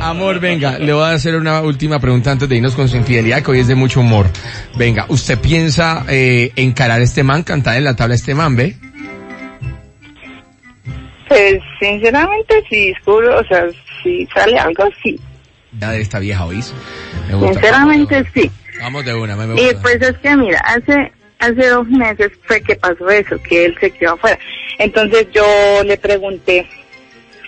Amor, 0.00 0.40
venga, 0.40 0.78
le 0.78 0.92
voy 0.92 1.04
a 1.04 1.10
hacer 1.10 1.36
una 1.36 1.60
última 1.60 2.00
pregunta 2.00 2.32
antes 2.32 2.48
de 2.48 2.56
irnos 2.56 2.74
con 2.74 2.88
su 2.88 2.96
infidelidad, 2.96 3.42
que 3.42 3.50
hoy 3.50 3.60
es 3.60 3.68
de 3.68 3.74
mucho 3.74 4.00
humor. 4.00 4.26
Venga, 4.76 5.04
¿usted 5.08 5.38
piensa 5.38 6.04
eh, 6.08 6.52
encarar 6.56 7.02
este 7.02 7.22
man, 7.22 7.42
cantar 7.42 7.76
en 7.76 7.84
la 7.84 7.94
tabla 7.94 8.14
a 8.14 8.16
este 8.16 8.34
man, 8.34 8.56
ve? 8.56 8.76
Pues 11.30 11.60
sinceramente 11.78 12.60
si 12.68 12.88
descubro, 12.88 13.38
o 13.38 13.44
sea, 13.44 13.64
si 14.02 14.26
sale 14.34 14.58
algo, 14.58 14.88
sí. 15.00 15.16
Ya 15.78 15.92
de 15.92 16.00
esta 16.00 16.18
vieja, 16.18 16.44
¿oís? 16.44 16.74
Me 17.28 17.36
gusta. 17.36 17.52
Sinceramente 17.52 18.24
sí. 18.34 18.50
Vamos 18.80 19.04
de 19.04 19.14
una, 19.14 19.36
me 19.36 19.46
me 19.46 19.54
Y 19.60 19.66
gusta. 19.66 19.80
pues 19.82 20.02
es 20.02 20.18
que 20.18 20.36
mira, 20.36 20.58
hace 20.58 21.12
hace 21.38 21.68
dos 21.68 21.86
meses 21.86 22.32
fue 22.42 22.60
que 22.60 22.74
pasó 22.74 23.08
eso, 23.08 23.40
que 23.48 23.66
él 23.66 23.76
se 23.80 23.92
quedó 23.92 24.14
afuera. 24.14 24.36
Entonces 24.78 25.28
yo 25.32 25.44
le 25.84 25.96
pregunté, 25.98 26.66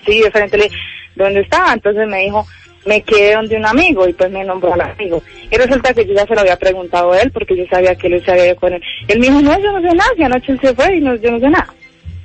sí, 0.05 0.21
de 0.21 0.31
frente 0.31 0.57
le 0.57 0.71
¿dónde 1.17 1.41
estaba? 1.41 1.73
Entonces 1.73 2.07
me 2.07 2.19
dijo, 2.23 2.47
me 2.85 3.01
quedé 3.01 3.33
donde 3.33 3.57
un 3.57 3.65
amigo 3.65 4.07
y 4.07 4.13
pues 4.13 4.31
me 4.31 4.45
nombró 4.45 4.75
al 4.75 4.81
amigo. 4.81 5.21
Y 5.51 5.57
resulta 5.57 5.93
que 5.93 6.05
yo 6.05 6.13
ya 6.13 6.25
se 6.25 6.35
lo 6.35 6.39
había 6.39 6.55
preguntado 6.55 7.11
a 7.11 7.19
él 7.19 7.31
porque 7.31 7.57
yo 7.57 7.65
sabía 7.69 7.95
que 7.95 8.07
él 8.07 8.23
se 8.23 8.31
había 8.31 8.45
ido 8.47 8.55
con 8.55 8.71
él. 8.71 8.81
Él 9.09 9.19
me 9.19 9.25
dijo, 9.27 9.41
no, 9.41 9.59
yo 9.59 9.73
no 9.73 9.81
sé 9.81 9.93
nada, 9.93 10.09
si 10.15 10.23
anoche 10.23 10.53
él 10.53 10.59
se 10.61 10.73
fue 10.73 10.95
y 10.95 11.01
no, 11.01 11.15
yo 11.15 11.31
no 11.31 11.39
sé 11.41 11.49
nada. 11.49 11.73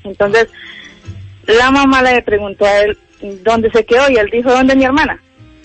Entonces 0.05 0.47
la 1.57 1.71
mamá 1.71 2.03
le 2.03 2.23
preguntó 2.23 2.65
a 2.65 2.79
él 2.81 2.99
dónde 3.45 3.71
se 3.71 3.85
quedó 3.85 4.11
y 4.11 4.17
él 4.17 4.29
dijo, 4.33 4.51
¿dónde 4.51 4.77
mi 4.77 4.85
hermana? 4.85 5.21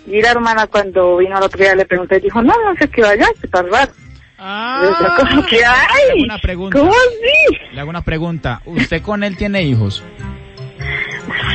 Y 0.07 0.21
la 0.21 0.31
hermana 0.31 0.67
cuando 0.67 1.17
vino 1.17 1.35
al 1.37 1.43
otro 1.43 1.59
día 1.59 1.75
le 1.75 1.85
pregunté, 1.85 2.19
dijo, 2.19 2.41
no, 2.41 2.53
no 2.53 2.75
se 2.79 2.89
quedó 2.89 3.07
allá, 3.07 3.27
raro. 3.69 3.91
Yo 4.37 4.89
decía, 4.89 5.07
¿Cómo 5.17 5.45
que 5.45 5.55
Le 5.57 5.65
hago 5.65 5.77
hay? 6.15 6.23
una 6.23 6.37
pregunta. 6.39 6.77
¿Cómo 6.79 6.91
así? 6.91 7.57
Le 7.73 7.79
hago 7.79 7.89
una 7.89 8.01
pregunta. 8.03 8.61
¿Usted 8.65 9.01
con 9.01 9.23
él 9.23 9.37
tiene 9.37 9.63
hijos? 9.63 10.03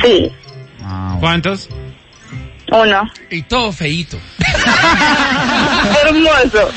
Sí, 0.03 0.31
Ah, 0.81 1.09
bueno. 1.09 1.19
¿Cuántos? 1.19 1.69
Uno. 2.71 3.11
Y 3.29 3.41
todo 3.43 3.71
feíto. 3.71 4.17
Hermoso, 6.05 6.69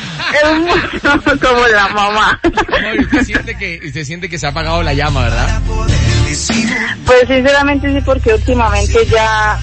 hermoso 0.43 1.39
como 1.41 1.67
la 1.69 1.89
mamá. 1.89 2.41
Amor, 2.45 2.97
y 2.97 3.01
usted 3.05 3.25
siente 3.25 3.57
que, 3.59 3.81
usted 3.87 4.05
siente 4.05 4.29
que 4.29 4.39
se 4.39 4.47
ha 4.47 4.51
apagado 4.51 4.83
la 4.83 4.95
llama, 4.95 5.25
¿verdad? 5.25 5.61
Pues 7.07 7.27
sinceramente 7.27 7.93
sí, 7.93 8.01
porque 8.05 8.35
últimamente 8.35 8.99
ya, 9.11 9.59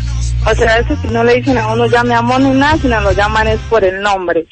o 0.45 0.55
sea, 0.55 0.75
a 0.75 0.81
veces 0.81 0.98
no 1.12 1.24
le 1.24 1.36
dicen 1.36 1.57
a 1.57 1.67
uno 1.67 1.88
ya 1.88 2.03
mi 2.03 2.13
amor 2.13 2.41
ni 2.41 2.51
nada, 2.51 2.77
sino 2.81 3.01
lo 3.01 3.12
llaman 3.12 3.48
es 3.48 3.59
por 3.69 3.83
el 3.83 4.01
nombre. 4.01 4.45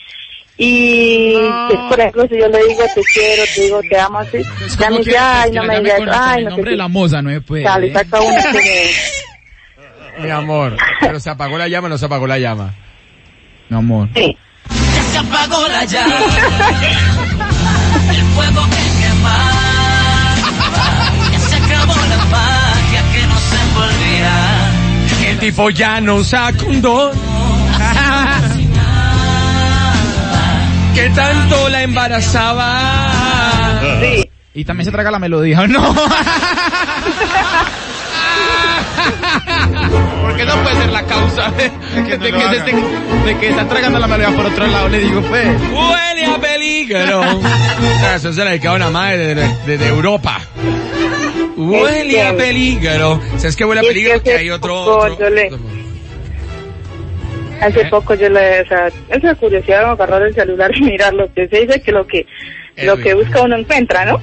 Y, 0.60 1.36
pues, 1.68 1.80
por 1.88 2.00
ejemplo, 2.00 2.28
si 2.30 2.40
yo 2.40 2.48
le 2.48 2.58
digo 2.66 2.82
te 2.96 3.02
quiero, 3.14 3.44
te 3.54 3.62
digo 3.62 3.80
te 3.88 4.00
amo, 4.00 4.18
así, 4.20 4.38
Es 4.66 4.76
ya 4.78 4.90
me 4.90 4.98
que- 4.98 5.04
dice, 5.04 5.18
ay, 5.20 5.52
que 5.52 5.58
no 5.58 5.64
me 5.66 5.80
digas, 5.82 6.02
ay, 6.12 6.38
el 6.40 6.44
no 6.46 6.50
sé 6.50 6.56
nombre 6.56 6.72
de 6.72 6.78
la 6.78 6.88
moza, 6.88 7.22
no 7.22 7.30
me 7.30 7.42
puede. 7.42 7.64
Sale, 7.64 7.94
saca 7.94 8.20
uno 8.22 8.42
que 8.52 8.92
Mi 10.20 10.30
amor, 10.32 10.76
pero 11.00 11.20
se 11.20 11.30
apagó 11.30 11.58
la 11.58 11.68
llama 11.68 11.88
o 11.88 11.90
no 11.90 11.98
se 11.98 12.06
apagó 12.06 12.26
la 12.28 12.38
llama. 12.40 12.74
Mi 13.70 13.78
amor. 13.78 14.10
sí. 14.16 14.36
Se 15.12 15.18
apagó 15.18 15.68
la 15.68 15.86
llama. 15.86 16.16
El 18.10 18.24
fuego 18.36 18.64
que 18.70 18.76
quema. 19.00 19.38
Ya 21.32 21.40
se 21.40 21.56
acabó 21.56 21.94
la 21.96 22.26
magia 22.26 23.02
que 23.14 23.28
nos 23.28 23.54
envolvía. 23.62 24.36
El 25.30 25.38
tipo 25.40 25.70
ya 25.70 26.02
no 26.02 26.16
usa 26.16 26.52
condón. 26.54 27.12
que 30.94 31.10
tanto 31.12 31.70
la 31.70 31.84
embarazaba. 31.84 32.72
Sí, 34.02 34.24
Y 34.56 34.66
también 34.66 34.86
se 34.86 34.92
traga 34.92 35.12
la 35.12 35.20
melodía, 35.20 35.68
¿no? 35.68 35.96
Porque 40.22 40.46
no 40.46 40.56
puede 40.64 40.76
ser 40.76 40.90
la 40.92 41.04
causa 41.04 41.52
de, 41.52 41.64
de 42.00 42.32
que, 42.32 42.40
se 42.50 42.58
esté, 42.58 42.74
de 43.26 43.38
que 43.40 43.50
está 43.50 43.68
tragando 43.68 44.00
la 44.00 44.08
melodía 44.08 44.36
por 44.36 44.46
otro 44.46 44.68
lado, 44.68 44.90
le 44.90 45.00
digo, 45.00 45.22
pues. 45.22 45.46
Huele 45.72 46.26
a 46.26 46.38
peligro. 46.40 47.22
Ah, 48.04 48.16
Eso 48.16 48.34
se 48.34 48.44
la 48.44 48.52
dedicaba 48.52 48.74
a 48.76 48.78
una 48.78 48.90
madre 48.90 49.36
de, 49.36 49.48
de- 49.66 49.78
de 49.78 49.88
Europa. 49.88 50.40
Huele 51.56 52.22
a 52.24 52.36
peligro. 52.36 53.20
¿Sabes 53.38 53.56
qué 53.56 53.66
huele 53.66 53.82
a 53.82 53.84
peligro? 53.84 54.22
Que 54.24 54.34
hay 54.38 54.50
otro... 54.50 55.06
hace 57.62 57.86
poco 57.86 58.14
yo 58.14 58.30
le, 58.30 58.62
o 58.62 58.68
sea, 58.68 58.90
esa 59.10 59.36
curiosidad 59.36 59.80
de 59.80 59.86
agarrar 59.92 60.22
el 60.24 60.34
celular 60.34 60.72
y 60.76 60.82
mirar 60.86 61.14
lo 61.14 61.32
que 61.34 61.48
se 61.48 61.62
dice 61.62 61.82
que 61.82 61.92
lo 61.92 62.06
que, 62.06 62.26
lo 62.84 62.98
que 62.98 63.14
busca 63.14 63.42
uno 63.42 63.56
encuentra, 63.58 64.06
¿no? 64.06 64.22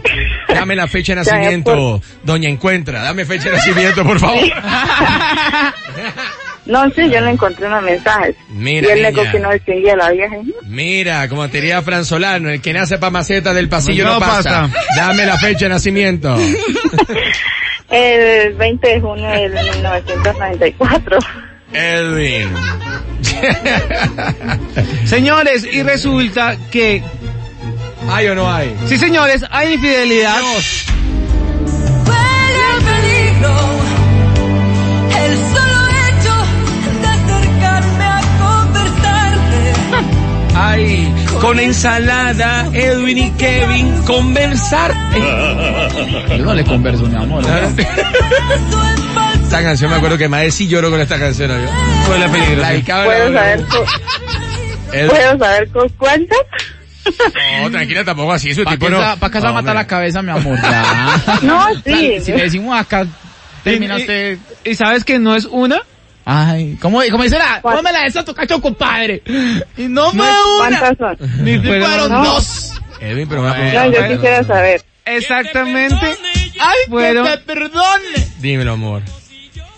Dame 0.49 0.77
la 0.77 0.87
fecha 0.87 1.15
de 1.15 1.23
Ya, 1.25 1.33
nacimiento, 1.33 2.01
doña 2.23 2.49
Encuentra. 2.49 3.03
Dame 3.03 3.25
fecha 3.25 3.51
de 3.51 3.57
nacimiento, 3.57 4.05
por 4.05 4.19
favor. 4.19 4.39
No 6.67 6.89
sé, 6.93 7.11
yo 7.11 7.21
le 7.21 7.31
encontré 7.33 7.67
unos 7.67 7.83
mensajes. 7.83 8.35
Mira, 8.49 8.89
y 8.89 8.91
él 8.93 9.15
niña. 9.15 9.31
que 9.31 9.39
no 9.39 9.53
distinguía 9.53 9.93
a 9.93 9.97
la 9.97 10.11
vieja. 10.13 10.37
Mira, 10.63 11.29
como 11.29 11.47
te 11.51 11.59
diría 11.61 11.83
Fran 11.83 12.07
Solano, 12.07 12.49
el 12.49 12.63
que 12.63 12.73
nace 12.73 12.97
pa' 12.97 13.11
maceta 13.11 13.53
del 13.53 13.69
pasillo 13.69 14.05
no, 14.07 14.15
No 14.15 14.21
pasa. 14.21 14.43
pasa. 14.71 14.71
Dame 14.97 15.27
la 15.27 15.37
fecha 15.37 15.67
de 15.67 15.69
nacimiento. 15.69 16.35
El 17.91 18.55
20 18.55 18.89
de 18.89 19.01
junio 19.01 19.29
del 19.29 19.53
1994. 19.53 21.19
Edwin. 21.75 22.49
Señores, 25.05 25.67
y 25.71 25.83
resulta 25.83 26.57
que, 26.71 27.03
¿Hay 28.11 28.27
o 28.29 28.35
no 28.35 28.53
hay? 28.53 28.77
sí 28.87 28.99
señores, 28.99 29.45
hay 29.51 29.75
infidelidad. 29.75 30.41
Huele 32.07 32.65
a 32.71 32.77
peligro. 32.85 33.55
El 35.25 35.37
solo 35.37 35.79
hecho 36.05 36.35
de 37.01 37.07
acercarme 37.09 38.05
a 38.05 38.21
conversarte. 38.39 39.73
Ay, 40.55 41.15
con 41.41 41.59
ensalada, 41.59 42.69
Edwin 42.73 43.19
y 43.19 43.31
Kevin, 43.33 44.03
conversarte. 44.03 45.19
Yo 46.39 46.45
no 46.45 46.55
le 46.55 46.65
converso, 46.65 47.05
mi 47.05 47.17
amor. 47.17 47.43
Esta 49.43 49.63
canción 49.63 49.91
me 49.91 49.97
acuerdo 49.97 50.19
que 50.19 50.29
más 50.29 50.53
sí 50.55 50.67
lloro 50.69 50.91
con 50.91 51.01
esta 51.01 51.19
canción. 51.19 51.49
¿no? 51.49 51.55
Huele 52.11 52.25
a 52.25 52.29
peligro. 52.29 52.61
La 52.61 52.67
sí. 52.69 52.73
dedicaba 52.75 53.03
a 53.03 53.07
¿Puedo 53.07 53.31
la- 53.31 53.41
saber, 53.41 53.65
con. 53.67 53.85
¿Puedo 55.09 55.39
saber 55.39 55.69
con 55.71 55.89
cuántas? 55.91 56.39
No, 57.63 57.71
tranquila, 57.71 58.05
tampoco 58.05 58.33
así. 58.33 58.51
Eso 58.51 58.65
¿Para 58.65 58.77
tipo 58.77 58.91
no. 58.91 59.01
sa- 59.01 59.17
pa' 59.17 59.31
que 59.31 59.39
se 59.39 59.45
va 59.45 59.49
a 59.49 59.53
No, 59.53 59.55
matar 59.55 59.75
mira. 59.75 59.83
la 59.83 59.87
cabeza, 59.87 60.23
mi 60.23 60.31
amor? 60.31 60.59
Ya. 60.61 61.21
No, 61.43 61.67
sí. 61.85 62.21
Si 62.21 62.33
le 62.33 62.43
decimos 62.45 62.79
acá, 62.79 63.07
termina 63.63 63.95
Y- 63.97 63.99
y- 63.99 64.01
usted... 64.03 64.39
¿Y 64.65 64.75
sabes 64.75 65.05
que 65.05 65.19
no 65.19 65.35
es 65.37 65.45
una? 65.45 65.81
Ay, 66.25 66.79
¿cómo, 66.81 67.01
cómo 67.11 67.23
dice 67.23 67.39
la? 67.39 67.61
¿Cuál? 67.61 67.77
Póngame 67.77 67.93
la 67.93 68.01
de 68.03 68.07
eso, 68.09 68.25
tu 68.25 68.33
cacho, 68.35 68.61
compadre. 68.61 69.23
Y 69.77 69.89
no 69.89 70.11
fue 70.11 70.27
una. 70.61 70.79
¿Cuántas 70.79 71.19
son? 71.19 71.45
Ni 71.45 71.59
fueron 71.59 72.11
no. 72.11 72.25
dos. 72.25 72.73
Edwin, 73.01 73.29
pero 73.29 73.43
me 73.43 73.49
va 73.51 73.55
a 73.83 73.85
No, 73.87 73.93
yo 73.93 74.09
quisiera 74.17 74.43
saber. 74.45 74.83
Exactamente 75.05 76.17
Ay, 76.59 76.77
Fueron- 76.89 77.27
que 77.27 77.31
te 77.33 77.39
perdone. 77.39 78.29
Dímelo, 78.39 78.73
amor. 78.73 79.03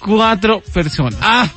Cuatro 0.07 0.63
personas. 0.73 1.19
Ah, 1.21 1.49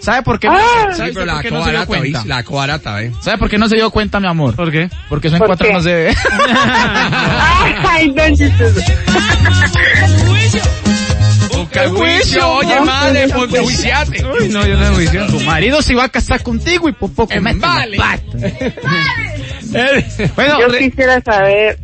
¿sabe 0.00 0.22
por 0.22 0.38
qué? 0.40 0.48
Ah. 0.48 0.88
¿Sabe 0.96 1.08
Sí, 1.10 1.14
pero 1.14 1.26
la 1.26 1.34
no 1.34 1.42
se 1.42 1.48
dio 1.50 1.58
cobarata, 1.60 1.86
cuenta? 1.86 2.22
La 2.26 2.42
cobarata, 2.42 3.02
¿eh? 3.02 3.12
¿Sabe 3.20 3.38
por 3.38 3.48
qué 3.50 3.58
no 3.58 3.68
se 3.68 3.76
dio 3.76 3.90
cuenta, 3.90 4.18
mi 4.20 4.26
amor? 4.28 4.56
¿Por 4.56 4.70
qué? 4.72 4.88
Porque 5.08 5.28
eso 5.28 5.36
en 5.36 5.40
¿Por 5.40 5.48
cuatro 5.48 5.66
qué? 5.66 5.72
no 5.72 5.82
se 5.82 5.92
ve. 5.94 6.16
Ay. 7.88 8.14
Busca 11.56 11.82
el 11.84 11.90
juicio, 11.90 12.48
oye, 12.50 12.74
No, 12.76 12.84
madre, 12.84 13.26
no. 13.26 13.48
juiciate. 13.48 14.24
Uy, 14.24 14.48
no, 14.48 14.66
yo 14.66 14.76
no 14.76 14.94
juicio. 14.94 15.26
Tu 15.26 15.40
marido 15.40 15.82
se 15.82 15.92
iba 15.92 16.04
a 16.04 16.08
casar 16.08 16.42
contigo 16.42 16.88
y 16.88 16.92
por 16.92 17.12
poco 17.12 17.34
la 17.34 17.40
vale. 17.56 17.98
Bueno, 20.34 20.60
Yo 20.60 20.68
re- 20.68 20.78
quisiera 20.78 21.20
saber 21.20 21.78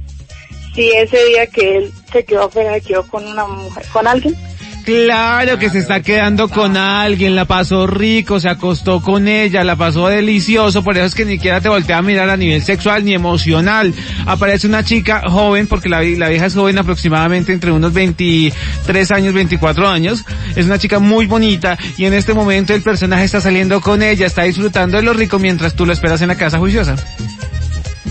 si 0.75 0.91
ese 0.91 1.25
día 1.27 1.47
que 1.47 1.77
él 1.79 1.93
se 2.13 2.25
quedó 2.25 2.45
afuera, 2.45 2.75
se 2.75 2.81
quedó 2.83 3.07
con 3.07 3.27
una 3.27 3.47
mujer, 3.47 3.85
con 3.93 4.07
alguien. 4.07 4.35
Claro 4.85 5.59
que 5.59 5.71
se 5.71 5.79
está 5.79 6.01
quedando 6.01 6.51
con 6.51 6.77
alguien, 6.77 7.35
la 7.35 7.47
pasó 7.47 7.87
rico, 7.87 8.39
se 8.39 8.51
acostó 8.51 9.01
con 9.01 9.29
ella, 9.29 9.65
la 9.65 9.77
pasó 9.77 10.09
delicioso, 10.09 10.85
por 10.85 10.99
eso 10.99 11.07
es 11.07 11.15
que 11.15 11.25
ni 11.25 11.33
siquiera 11.33 11.63
te 11.63 11.71
voltea 11.71 11.97
a 11.97 12.03
mirar 12.03 12.29
a 12.29 12.37
nivel 12.37 12.63
sexual 12.63 13.03
ni 13.03 13.15
emocional. 13.15 13.95
Aparece 14.27 14.67
una 14.67 14.85
chica 14.85 15.23
joven, 15.27 15.69
porque 15.69 15.89
la, 15.89 16.03
la 16.03 16.29
vieja 16.29 16.47
es 16.47 16.55
joven 16.55 16.77
aproximadamente 16.77 17.55
entre 17.55 17.73
unos 17.73 17.95
23 17.95 19.11
años, 19.13 19.33
24 19.33 19.89
años, 19.89 20.23
es 20.55 20.67
una 20.67 20.79
chica 20.79 20.99
muy 20.99 21.25
bonita 21.25 21.79
y 21.97 22.05
en 22.05 22.13
este 22.13 22.35
momento 22.35 22.75
el 22.75 22.83
personaje 22.83 23.25
está 23.25 23.41
saliendo 23.41 23.81
con 23.81 24.03
ella, 24.03 24.27
está 24.27 24.43
disfrutando 24.43 24.99
de 24.99 25.03
lo 25.03 25.15
rico 25.15 25.39
mientras 25.39 25.75
tú 25.75 25.87
lo 25.87 25.95
esperas 25.95 26.21
en 26.21 26.29
la 26.29 26.37
casa 26.37 26.59
juiciosa. 26.59 26.97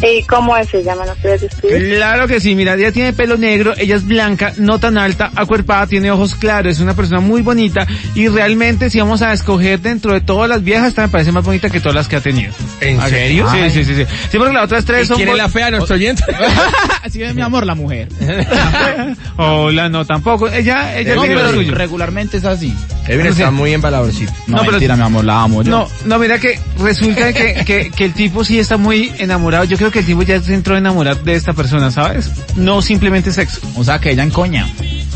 ¿Y 0.03 0.23
cómo 0.23 0.55
es 0.57 0.73
ella? 0.73 0.95
¿Me 0.95 1.05
lo 1.05 1.15
puedes 1.15 1.41
describir? 1.41 1.95
Claro 1.95 2.27
que 2.27 2.39
sí, 2.39 2.55
mira, 2.55 2.73
ella 2.75 2.91
tiene 2.91 3.13
pelo 3.13 3.37
negro, 3.37 3.73
ella 3.77 3.95
es 3.95 4.05
blanca, 4.05 4.53
no 4.57 4.79
tan 4.79 4.97
alta, 4.97 5.31
acuerpada, 5.35 5.87
tiene 5.87 6.11
ojos 6.11 6.35
claros, 6.35 6.73
es 6.73 6.79
una 6.81 6.93
persona 6.93 7.19
muy 7.21 7.41
bonita 7.41 7.87
y 8.13 8.27
realmente 8.27 8.89
si 8.89 8.99
vamos 8.99 9.21
a 9.21 9.31
escoger 9.33 9.79
dentro 9.79 10.13
de 10.13 10.21
todas 10.21 10.49
las 10.49 10.63
viejas, 10.63 10.89
esta 10.89 11.03
me 11.03 11.07
parece 11.09 11.31
más 11.31 11.43
bonita 11.45 11.69
que 11.69 11.79
todas 11.79 11.95
las 11.95 12.07
que 12.07 12.17
ha 12.17 12.21
tenido. 12.21 12.51
¿En 12.81 12.99
serio? 13.01 13.47
Sí, 13.51 13.69
sí, 13.69 13.85
sí, 13.85 13.95
sí. 13.95 14.05
Sí, 14.31 14.37
porque 14.37 14.53
las 14.53 14.65
otras 14.65 14.83
tres 14.85 15.03
¿Y 15.03 15.07
son... 15.07 15.17
quién 15.17 15.29
es 15.29 15.37
la 15.37 15.49
fea, 15.49 15.71
nuestro 15.71 15.95
oyente? 15.95 16.23
Así 17.03 17.23
es 17.23 17.33
mi 17.33 17.41
amor, 17.41 17.65
la 17.65 17.75
mujer. 17.75 18.09
Hola, 19.37 19.89
no, 19.89 20.05
tampoco. 20.05 20.47
Ella, 20.49 20.97
ella 20.97 21.15
No, 21.15 21.21
tiene 21.21 21.35
pero 21.35 21.47
lo 21.51 21.53
suyo. 21.57 21.75
regularmente 21.75 22.37
es 22.37 22.45
así. 22.45 22.73
Edwin 23.07 23.27
está 23.27 23.51
muy 23.51 23.73
embaladorcito. 23.73 24.31
No, 24.47 24.57
No, 24.57 24.63
pero- 24.71 24.79
mi 24.95 25.01
amor, 25.03 25.25
la 25.25 25.41
amo 25.43 25.61
yo. 25.63 25.69
No, 25.71 25.87
no, 26.05 26.19
mira 26.19 26.39
que 26.39 26.59
resulta 26.79 27.33
que, 27.33 27.63
que, 27.65 27.91
que 27.91 28.05
el 28.05 28.13
tipo 28.13 28.43
sí 28.45 28.59
está 28.59 28.77
muy 28.77 29.11
enamorado. 29.17 29.65
Yo 29.65 29.77
creo 29.77 29.91
que 29.91 29.99
el 29.99 30.05
tipo 30.05 30.21
ya 30.23 30.41
se 30.41 30.53
entró 30.53 30.75
a 30.75 30.77
enamorar 30.77 31.17
de 31.23 31.33
esta 31.35 31.53
persona, 31.53 31.91
¿sabes? 31.91 32.29
No 32.55 32.81
simplemente 32.81 33.31
sexo. 33.33 33.59
O 33.75 33.83
sea 33.83 33.99
que 33.99 34.11
ella 34.11 34.23
en 34.23 34.29
coña, 34.29 34.67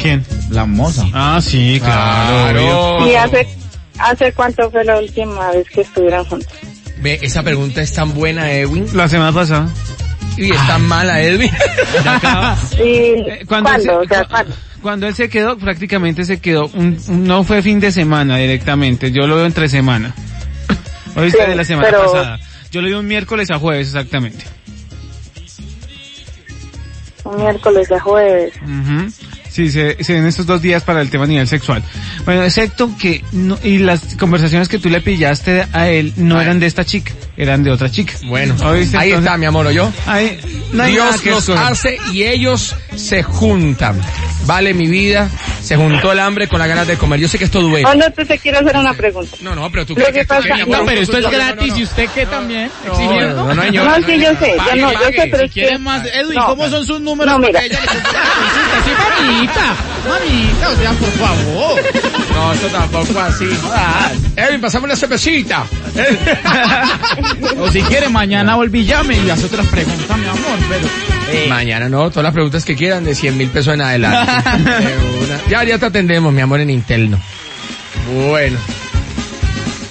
¿Quién? 0.02 0.26
la 0.50 0.66
moza. 0.66 1.06
Ah, 1.14 1.40
sí, 1.42 1.80
Claro. 1.84 3.08
¿Y 3.08 3.16
hace, 3.16 3.48
hace 4.00 4.32
cuánto 4.34 4.70
fue 4.72 4.84
la 4.84 5.00
última 5.00 5.52
vez 5.52 5.68
que 5.70 5.82
estuvieron 5.82 6.26
juntos? 6.26 6.52
Ve, 7.00 7.20
esa 7.22 7.44
pregunta 7.44 7.82
es 7.82 7.94
tan 7.94 8.14
buena, 8.14 8.52
Edwin. 8.52 8.86
La 8.94 9.08
semana 9.08 9.32
pasada. 9.32 9.70
Y 10.36 10.52
es 10.52 10.68
tan 10.68 10.86
mala, 10.88 11.22
Edwin. 11.22 11.52
Ya 12.04 12.16
acaba. 12.18 12.58
¿Y 12.78 12.82
Eh, 12.84 13.46
cuándo? 13.48 13.70
se- 13.82 13.90
O 13.92 14.04
sea, 14.08 14.24
cu- 14.24 14.30
¿cuándo? 14.30 14.56
Cuando 14.82 15.08
él 15.08 15.16
se 15.16 15.30
quedó, 15.30 15.58
prácticamente 15.58 16.24
se 16.26 16.40
quedó, 16.40 16.68
un, 16.74 16.98
no 17.10 17.44
fue 17.44 17.62
fin 17.62 17.80
de 17.80 17.92
semana 17.92 18.38
directamente, 18.38 19.12
yo 19.12 19.28
lo 19.28 19.36
veo 19.36 19.46
entre 19.46 19.70
semana. 19.70 20.14
Sí, 21.16 21.32
de 21.38 21.56
la 21.56 21.64
semana 21.64 21.88
pero- 21.90 22.06
pasada. 22.12 22.40
Yo 22.72 22.82
lo 22.82 22.88
vi 22.90 22.94
un 22.94 23.08
miércoles 23.08 23.50
a 23.50 23.58
jueves 23.58 23.88
exactamente. 23.88 24.44
Un 27.24 27.38
miércoles 27.38 27.92
a 27.92 28.00
jueves. 28.00 28.54
Ujú. 28.62 29.12
Sí, 29.50 29.72
se, 29.72 30.02
se 30.04 30.14
ven 30.14 30.26
estos 30.26 30.46
dos 30.46 30.62
días 30.62 30.84
para 30.84 31.02
el 31.02 31.10
tema 31.10 31.24
a 31.24 31.28
nivel 31.28 31.48
sexual. 31.48 31.82
Bueno, 32.26 32.44
excepto 32.44 32.92
que, 32.98 33.24
no, 33.32 33.58
y 33.64 33.80
las 33.80 34.16
conversaciones 34.16 34.68
que 34.70 34.80
tú 34.80 34.90
le 34.90 35.02
pillaste 35.02 35.66
a 35.74 35.90
él 35.90 36.14
no 36.18 36.38
Ay. 36.38 36.46
eran 36.46 36.60
de 36.60 36.68
esta 36.68 36.86
chica, 36.86 37.14
eran 37.38 37.64
de 37.64 37.72
otra 37.72 37.90
chica. 37.92 38.14
Bueno, 38.24 38.56
¿Oíste? 38.66 38.98
ahí 38.98 39.10
Entonces- 39.10 39.26
está, 39.28 39.38
mi 39.38 39.46
amor, 39.46 39.70
yo. 39.72 39.92
Ahí, 40.06 40.40
no 40.74 40.84
Dios 40.86 41.22
que 41.22 41.30
los 41.32 41.48
hace 41.50 41.98
y 42.12 42.24
ellos 42.24 42.76
se 42.96 43.24
juntan. 43.24 44.02
Vale, 44.46 44.74
mi 44.74 44.88
vida, 44.88 45.30
se 45.62 45.76
juntó 45.76 46.14
el 46.14 46.20
hambre 46.20 46.48
con 46.48 46.60
las 46.60 46.70
ganas 46.70 46.88
de 46.88 46.96
comer. 46.98 47.20
Yo 47.20 47.28
sé 47.28 47.38
que 47.38 47.44
esto 47.46 47.62
duele. 47.62 47.86
Oh, 47.86 47.94
no, 47.96 48.06
tú 48.14 48.26
te 48.26 48.40
quiero 48.40 48.60
hacer 48.60 48.78
una 48.78 48.94
pregunta. 48.94 49.36
No, 49.42 49.54
no, 49.56 49.70
pero 49.70 49.86
tú 49.86 49.94
crees 49.94 50.12
que 50.14 50.22
esto 50.22 50.36
pasa- 50.36 50.56
es- 50.56 50.68
No, 50.68 50.86
pero 50.86 51.02
esto 51.02 51.18
es 51.18 51.30
gratis 51.30 51.68
no, 51.68 51.74
no. 51.74 51.80
y 51.80 51.84
usted 51.84 52.10
qué 52.16 52.26
también, 52.26 52.72
No, 52.86 52.92
exigiendo. 52.94 53.36
no, 53.46 53.54
no, 53.54 53.62
señor. 53.62 53.86
No, 53.86 54.08
sí, 54.08 54.20
yo 54.20 54.30
sé, 54.40 54.54
Pague, 54.58 54.80
yo 54.80 54.86
no, 54.88 54.94
yo 54.94 55.00
pague. 55.00 55.22
sé, 55.22 55.28
pero 55.30 55.44
es 55.44 55.52
¿Quieren 55.52 55.78
que... 55.78 55.84
más? 55.84 56.06
Edwin, 56.08 56.36
No. 56.36 56.46
¿cómo 56.46 56.70
son 56.70 56.86
sus 56.86 57.02
números? 57.02 57.34
No, 57.34 57.40
mira. 57.46 57.62
Sí, 57.62 57.70
mamita. 59.26 59.76
Sea, 60.12 60.92
por 60.94 61.10
favor. 61.12 61.82
No, 62.38 62.54
esto 62.54 62.68
tampoco 62.68 63.20
así. 63.20 63.46
Edwin, 64.36 64.62
pasame 64.62 64.86
una 64.86 64.96
cervecita. 64.96 65.66
O 67.60 67.68
si 67.72 67.82
quiere, 67.82 68.10
mañana 68.10 68.56
volví 68.56 68.82
y 68.82 68.86
llame 68.86 69.18
y 69.18 69.30
hace 69.30 69.46
otras 69.48 69.66
preguntas, 69.68 70.18
mi 70.18 70.26
amor, 70.28 70.60
pero... 70.70 70.88
eh, 71.32 71.48
Mañana 71.50 71.90
no, 71.90 72.10
todas 72.12 72.24
las 72.26 72.34
preguntas 72.34 72.64
que 72.64 72.76
quieran 72.76 73.04
de 73.04 73.16
100 73.16 73.38
mil 73.38 73.50
pesos 73.50 73.74
en 73.74 73.82
adelante. 73.82 74.32
Ya, 75.50 75.64
ya 75.64 75.78
te 75.80 75.86
atendemos, 75.88 76.32
mi 76.34 76.42
amor, 76.42 76.60
en 76.60 76.70
Intel, 76.70 77.10
no. 77.10 77.20
Bueno. 78.30 78.58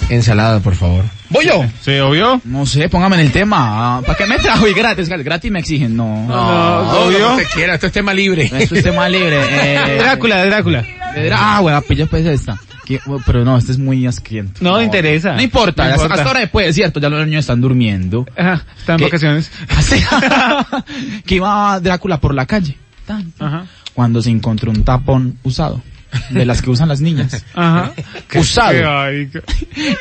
Ensalada, 0.09 0.59
por 0.61 0.75
favor. 0.75 1.03
¿Voy 1.29 1.45
yo? 1.45 1.65
¿Se 1.81 2.01
obvio? 2.01 2.39
No 2.45 2.65
sé, 2.65 2.87
póngame 2.89 3.15
en 3.17 3.21
el 3.23 3.31
tema. 3.31 4.01
¿Para 4.05 4.17
qué 4.17 4.25
me 4.25 4.37
trajo 4.39 4.67
y 4.67 4.73
gratis? 4.73 5.09
Gratis 5.09 5.51
me 5.51 5.59
exigen, 5.59 5.95
no. 5.95 6.25
No, 6.25 6.83
No, 6.83 6.99
obvio. 7.01 7.19
no 7.31 7.35
te 7.37 7.45
quiera, 7.45 7.73
esto 7.75 7.87
es 7.87 7.93
tema 7.93 8.13
libre. 8.13 8.49
Esto 8.57 8.75
es 8.75 8.83
tema 8.83 9.07
libre. 9.09 9.37
Eh, 9.51 9.97
Drácula, 9.99 10.45
Drácula. 10.45 10.85
Ah, 11.33 11.59
bueno, 11.61 11.81
pues 11.81 11.99
ya 11.99 12.05
pues 12.05 12.25
esta. 12.25 12.57
Que- 12.85 12.99
Pero 13.25 13.43
no, 13.43 13.57
este 13.57 13.73
es 13.73 13.77
muy 13.77 14.05
asquiento. 14.07 14.59
No, 14.63 14.81
interesa. 14.81 15.33
No 15.33 15.41
importa, 15.41 15.83
No 15.83 15.89
hasta- 15.89 16.03
importa. 16.03 16.13
hasta 16.21 16.27
ahora 16.29 16.39
después, 16.39 16.67
es 16.67 16.75
cierto, 16.75 16.99
ya 17.01 17.09
los 17.09 17.25
niños 17.25 17.41
están 17.41 17.59
durmiendo. 17.59 18.25
Ajá, 18.37 18.65
está 18.77 18.93
en 18.93 18.99
¿Qué? 18.99 19.03
vacaciones. 19.05 19.51
Así- 19.75 20.01
que 21.25 21.35
iba 21.35 21.79
Drácula 21.81 22.19
por 22.19 22.33
la 22.33 22.45
calle. 22.45 22.77
Tan, 23.05 23.31
tan, 23.31 23.47
Ajá. 23.47 23.65
Cuando 23.93 24.21
se 24.21 24.29
encontró 24.29 24.71
un 24.71 24.83
tapón 24.83 25.37
usado. 25.43 25.81
De 26.29 26.45
las 26.45 26.61
que 26.61 26.69
usan 26.69 26.87
las 26.89 27.01
niñas. 27.01 27.43
Ajá. 27.53 27.91
Usado. 28.35 28.99
Ay, 28.99 29.27
qué- 29.31 29.41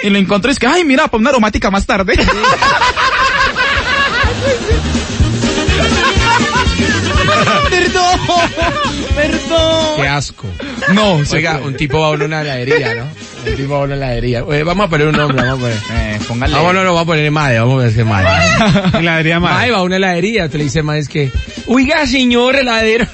Y 0.05 0.11
lo 0.11 0.19
encontré 0.19 0.51
y 0.51 0.53
es 0.53 0.59
que, 0.59 0.67
ay, 0.67 0.85
mira, 0.85 1.07
para 1.09 1.19
una 1.21 1.31
aromática 1.31 1.71
más 1.71 1.85
tarde. 1.87 2.15
perdón, 7.87 8.21
perdón. 9.15 9.97
Qué 9.97 10.09
asco. 10.09 10.47
No, 10.93 11.21
Oiga, 11.33 11.59
un 11.59 11.75
tipo 11.77 12.01
va 12.01 12.09
a 12.09 12.11
una 12.11 12.43
heladería, 12.43 12.95
¿no? 12.95 13.05
Un 13.51 13.57
tipo 13.57 13.75
va 13.75 13.81
a 13.81 13.83
una 13.83 13.95
heladería. 13.95 14.45
Oye, 14.45 14.63
vamos 14.63 14.87
a 14.87 14.91
poner 14.91 15.09
un 15.09 15.17
nombre, 15.17 15.43
vamos 15.43 15.59
a 15.59 15.61
poner. 15.61 15.79
Eh, 15.93 16.19
póngale. 16.27 16.55
Vamos, 16.55 16.75
no, 16.75 16.85
no, 16.85 16.93
vamos 16.93 17.03
a 17.03 17.07
poner 17.07 17.31
Mae, 17.31 17.59
vamos 17.59 17.83
a 17.83 17.87
decir 17.87 18.05
Mae. 18.05 18.25
Heladería 18.99 19.41
Mae 19.41 19.55
Mae. 19.55 19.71
va 19.71 19.79
a 19.79 19.83
una 19.83 19.97
heladería, 19.97 20.49
te 20.49 20.59
le 20.59 20.65
dice 20.65 20.83
Mae, 20.83 21.01
es 21.01 21.09
que, 21.09 21.31
oiga, 21.67 22.07
señor 22.07 22.57
heladero. 22.57 23.07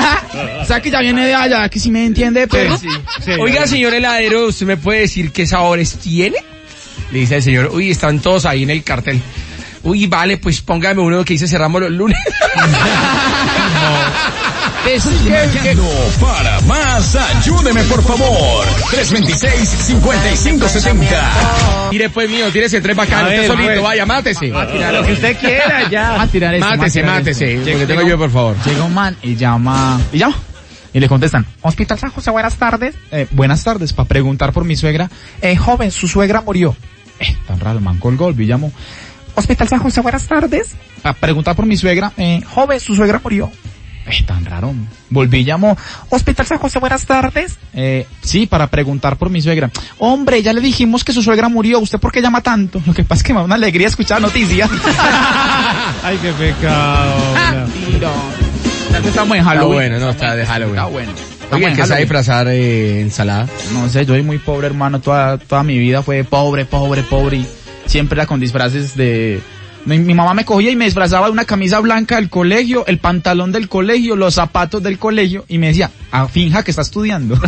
o 0.60 0.64
sea 0.64 0.80
que 0.80 0.90
ya 0.90 1.00
viene 1.00 1.26
de 1.26 1.34
allá, 1.34 1.68
que 1.68 1.78
si 1.78 1.90
me 1.90 2.04
entiende, 2.04 2.46
pero... 2.46 2.76
Sí, 2.76 2.88
sí, 3.24 3.32
Oiga, 3.40 3.66
señor 3.66 3.94
heladero, 3.94 4.46
¿usted 4.46 4.66
me 4.66 4.76
puede 4.76 5.00
decir 5.00 5.32
qué 5.32 5.46
sabores 5.46 5.94
tiene? 5.96 6.36
Le 7.12 7.18
dice 7.20 7.36
el 7.36 7.42
señor, 7.42 7.70
uy, 7.72 7.90
están 7.90 8.20
todos 8.20 8.46
ahí 8.46 8.62
en 8.62 8.70
el 8.70 8.84
cartel. 8.84 9.20
Uy, 9.82 10.06
vale, 10.06 10.36
pues 10.38 10.60
póngame 10.60 11.00
uno 11.00 11.24
que 11.24 11.34
dice 11.34 11.48
cerramos 11.48 11.80
los 11.82 11.90
lunes. 11.90 12.18
No 13.80 14.30
para 16.20 16.60
más, 16.62 17.14
ayúdeme 17.14 17.82
por 17.84 18.02
favor. 18.02 18.66
326-5570. 18.90 21.90
Mire, 21.90 22.08
pues 22.10 22.28
mío, 22.30 22.50
tírese 22.50 22.80
tres 22.80 22.96
bacanas, 22.96 23.24
A 23.24 23.28
usted 23.28 23.46
solito, 23.46 23.82
vaya, 23.82 24.04
mátese. 24.06 24.48
Lo 24.48 25.02
que 25.04 25.12
usted 25.12 25.36
quiera, 25.38 25.88
ya. 25.88 26.20
a 26.20 26.26
tirar 26.26 26.54
esto, 26.54 26.66
Mátese, 26.66 26.82
va 26.82 26.86
a 26.86 26.90
tirar 26.90 27.14
mátese, 27.20 27.54
esto. 27.54 27.70
porque 27.70 27.86
tengo 27.86 28.02
yo, 28.02 28.18
por 28.18 28.30
favor. 28.30 28.56
Llega 28.64 28.82
un 28.84 28.94
man 28.94 29.16
y 29.22 29.36
llama, 29.36 30.00
y 30.12 30.18
llama. 30.18 30.36
Y 30.92 30.98
le 30.98 31.08
contestan, 31.08 31.46
Hospital 31.60 31.98
San 31.98 32.10
José, 32.10 32.32
buenas 32.32 32.56
tardes. 32.56 32.96
Eh, 33.12 33.28
buenas 33.30 33.62
tardes, 33.62 33.92
para 33.92 34.08
preguntar 34.08 34.52
por 34.52 34.64
mi 34.64 34.74
suegra. 34.76 35.08
Eh, 35.40 35.54
joven, 35.56 35.92
su 35.92 36.08
suegra 36.08 36.40
murió. 36.40 36.74
Eh, 37.20 37.36
tan 37.46 37.60
raro, 37.60 37.78
el 37.78 37.84
man 37.84 37.98
colgó, 37.98 38.30
y 38.30 38.46
llamó. 38.46 38.72
Hospital 39.40 39.68
San 39.68 39.78
José, 39.80 40.00
buenas 40.02 40.26
tardes. 40.26 40.74
Para 41.02 41.14
preguntar 41.14 41.56
por 41.56 41.64
mi 41.66 41.76
suegra. 41.76 42.12
Eh, 42.18 42.42
joven, 42.46 42.78
su 42.78 42.94
suegra 42.94 43.20
murió. 43.22 43.50
Eh, 44.06 44.22
tan 44.26 44.44
raro. 44.44 44.74
Volví 45.08 45.38
y 45.38 45.44
llamó. 45.44 45.76
Hospital 46.10 46.46
San 46.46 46.58
José, 46.58 46.78
buenas 46.78 47.06
tardes. 47.06 47.58
Eh, 47.72 48.06
sí, 48.22 48.46
para 48.46 48.66
preguntar 48.66 49.16
por 49.16 49.30
mi 49.30 49.40
suegra. 49.40 49.70
Hombre, 49.98 50.42
ya 50.42 50.52
le 50.52 50.60
dijimos 50.60 51.04
que 51.04 51.12
su 51.14 51.22
suegra 51.22 51.48
murió. 51.48 51.78
¿Usted 51.80 51.98
por 51.98 52.12
qué 52.12 52.20
llama 52.20 52.42
tanto? 52.42 52.82
Lo 52.86 52.92
que 52.92 53.02
pasa 53.02 53.20
es 53.20 53.22
que 53.24 53.32
me 53.32 53.38
da 53.38 53.44
una 53.46 53.54
alegría 53.54 53.86
escuchar 53.86 54.20
noticias. 54.20 54.68
Ay, 56.02 56.18
qué 56.20 56.32
pecado. 56.32 57.14
Tiro. 57.86 58.10
Ya 58.92 58.98
estamos 58.98 59.36
en 59.36 59.40
Está 59.40 59.50
Halloween. 59.50 59.74
bueno, 59.74 59.98
no, 60.00 60.10
está 60.10 60.34
de 60.36 60.44
Halloween. 60.44 60.74
Está 60.76 60.86
bueno. 60.90 61.12
Oye, 61.52 61.64
que 61.66 61.70
se 61.74 61.78
va 61.78 61.84
a 61.84 61.86
Halloween. 61.86 62.00
disfrazar 62.02 62.48
eh, 62.48 63.00
ensalada. 63.00 63.46
No 63.72 63.88
sé, 63.88 64.04
yo 64.04 64.14
soy 64.14 64.22
muy 64.22 64.38
pobre, 64.38 64.66
hermano. 64.66 65.00
Toda, 65.00 65.38
toda 65.38 65.62
mi 65.62 65.78
vida 65.78 66.02
fue 66.02 66.24
pobre, 66.24 66.64
pobre, 66.64 67.02
pobre. 67.04 67.38
Y 67.38 67.48
siempre 67.90 68.16
era 68.18 68.26
con 68.26 68.40
disfraces 68.40 68.96
de... 68.96 69.40
Mi, 69.86 69.98
mi 69.98 70.12
mamá 70.12 70.34
me 70.34 70.44
cogía 70.44 70.70
y 70.70 70.76
me 70.76 70.84
disfrazaba 70.84 71.26
de 71.26 71.32
una 71.32 71.46
camisa 71.46 71.80
blanca 71.80 72.16
del 72.16 72.28
colegio, 72.28 72.84
el 72.86 72.98
pantalón 72.98 73.50
del 73.50 73.66
colegio, 73.68 74.14
los 74.14 74.34
zapatos 74.34 74.82
del 74.82 74.98
colegio 74.98 75.46
y 75.48 75.56
me 75.56 75.68
decía, 75.68 75.90
ah, 76.12 76.28
finja 76.28 76.62
que 76.62 76.70
está 76.70 76.82
estudiando. 76.82 77.34
no, 77.36 77.42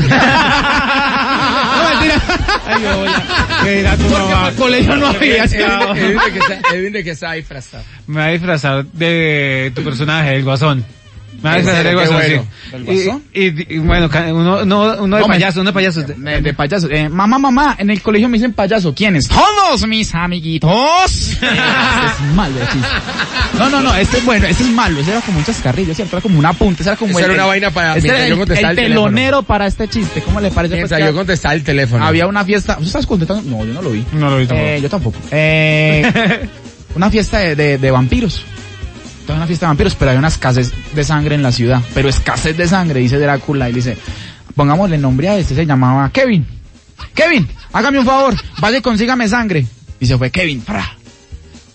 mentira. 1.90 2.22
Ay, 2.66 2.84
hola. 2.86 3.22
¿Qué 3.64 3.76
dirá 3.76 3.96
tu 3.96 4.02
Porque 4.04 4.18
mamá? 4.18 4.34
para 4.34 4.48
el 4.48 4.54
colegio 4.56 4.96
no 4.96 5.06
había. 5.08 5.44
Edwin 5.44 6.18
de 6.24 6.32
que 6.32 6.38
está- 6.38 6.60
Edwin 6.74 6.92
de 6.92 7.04
que 7.04 7.14
se 7.16 7.26
va 7.26 7.32
a 7.32 7.34
disfrazar. 7.34 7.82
Me 8.06 8.20
va 8.20 8.24
a 8.26 8.30
disfrazar 8.30 8.84
de 8.86 9.72
tu 9.74 9.82
personaje, 9.84 10.34
el 10.36 10.44
guasón. 10.44 10.84
Me 11.36 11.42
va 11.42 11.50
a 11.54 11.58
¿En 11.58 11.62
disfrazar 11.64 11.84
del 11.84 11.98
serio? 11.98 11.98
guasón, 11.98 12.20
Qué 12.20 12.26
sí. 12.26 12.34
bueno. 12.34 12.48
¿Del 12.72 12.84
guasón? 12.84 13.22
Y, 13.32 13.44
y- 13.44 13.66
y 13.76 13.78
bueno, 13.78 14.08
uno, 14.34 14.62
uno, 14.62 14.96
uno 15.02 15.16
de 15.16 15.22
No, 15.22 15.28
payaso, 15.28 15.60
uno 15.60 15.70
de 15.70 15.74
payaso. 15.74 16.02
De, 16.02 16.40
de 16.42 16.54
payaso. 16.54 16.88
Eh, 16.90 17.08
mamá, 17.08 17.38
mamá, 17.38 17.76
en 17.78 17.90
el 17.90 18.02
colegio 18.02 18.28
me 18.28 18.38
dicen 18.38 18.52
payaso. 18.52 18.94
¿Quiénes? 18.94 19.28
Todos 19.28 19.86
mis 19.86 20.14
amiguitos. 20.14 20.70
este 21.32 21.46
es 21.46 22.34
malo 22.34 22.54
el 22.60 22.68
chiste. 22.68 22.88
No, 23.58 23.68
no, 23.70 23.80
no, 23.80 23.94
este 23.94 24.18
es 24.18 24.24
bueno, 24.24 24.46
este 24.46 24.62
es 24.62 24.70
malo. 24.70 25.00
Ese 25.00 25.10
era 25.10 25.20
como 25.20 25.38
un 25.38 25.44
chascarrillo, 25.44 25.94
¿cierto? 25.94 26.16
Era 26.16 26.22
como 26.22 26.38
un 26.38 26.46
apunte, 26.46 26.82
ese 26.82 26.90
era 26.90 26.96
como 26.96 27.10
Eso 27.10 27.18
el, 27.20 27.24
era 27.26 27.34
una 27.34 27.42
el- 27.44 27.48
vaina 27.48 27.70
para- 27.70 27.96
este 27.96 28.08
era 28.08 28.18
mientras 28.34 28.38
yo 28.38 28.42
el, 28.54 28.58
el 28.58 28.70
el 28.70 28.76
teléfono. 28.76 29.06
telonero 29.06 29.42
para 29.42 29.66
este 29.66 29.88
chiste. 29.88 30.22
¿Cómo 30.22 30.40
le 30.40 30.50
parece? 30.50 30.76
pues, 30.76 30.90
Mientras 30.90 31.10
yo 31.10 31.16
contestaba 31.16 31.54
el 31.54 31.62
teléfono. 31.64 32.04
había 32.06 32.26
una 32.26 32.44
fiesta. 32.44 32.76
¿Tú 32.76 32.84
estás 32.84 33.06
contestando? 33.06 33.42
No, 33.50 33.64
yo 33.64 33.74
no 33.74 33.82
lo 33.82 33.90
vi. 33.90 34.04
No 34.12 34.30
lo 34.30 34.38
vi 34.38 34.46
tampoco. 34.46 34.68
Eh, 34.68 34.80
yo 34.82 34.88
tampoco. 34.88 35.18
Eh, 35.30 36.48
una 36.94 37.10
fiesta 37.10 37.38
de, 37.38 37.56
de, 37.56 37.78
de 37.78 37.90
vampiros. 37.90 38.44
Toda 39.26 39.38
una 39.38 39.46
fiesta 39.46 39.66
de 39.66 39.70
vampiros, 39.70 39.94
pero 39.94 40.10
hay 40.10 40.16
una 40.16 40.28
escasez 40.28 40.72
de 40.94 41.04
sangre 41.04 41.34
en 41.34 41.42
la 41.42 41.52
ciudad. 41.52 41.82
Pero 41.94 42.08
escasez 42.08 42.56
de 42.56 42.66
sangre, 42.66 43.00
dice 43.00 43.18
Drácula, 43.18 43.68
y 43.70 43.72
dice, 43.72 43.96
pongámosle 44.54 44.98
nombre 44.98 45.28
a 45.28 45.38
este, 45.38 45.54
se 45.54 45.66
llamaba 45.66 46.10
Kevin. 46.10 46.46
Kevin, 47.14 47.48
hágame 47.72 47.98
un 48.00 48.06
favor, 48.06 48.34
vaya 48.58 48.78
y 48.78 48.82
consígame 48.82 49.28
sangre. 49.28 49.66
Y 50.00 50.06
se 50.06 50.18
fue 50.18 50.30
Kevin, 50.30 50.62
¡fra! 50.62 50.96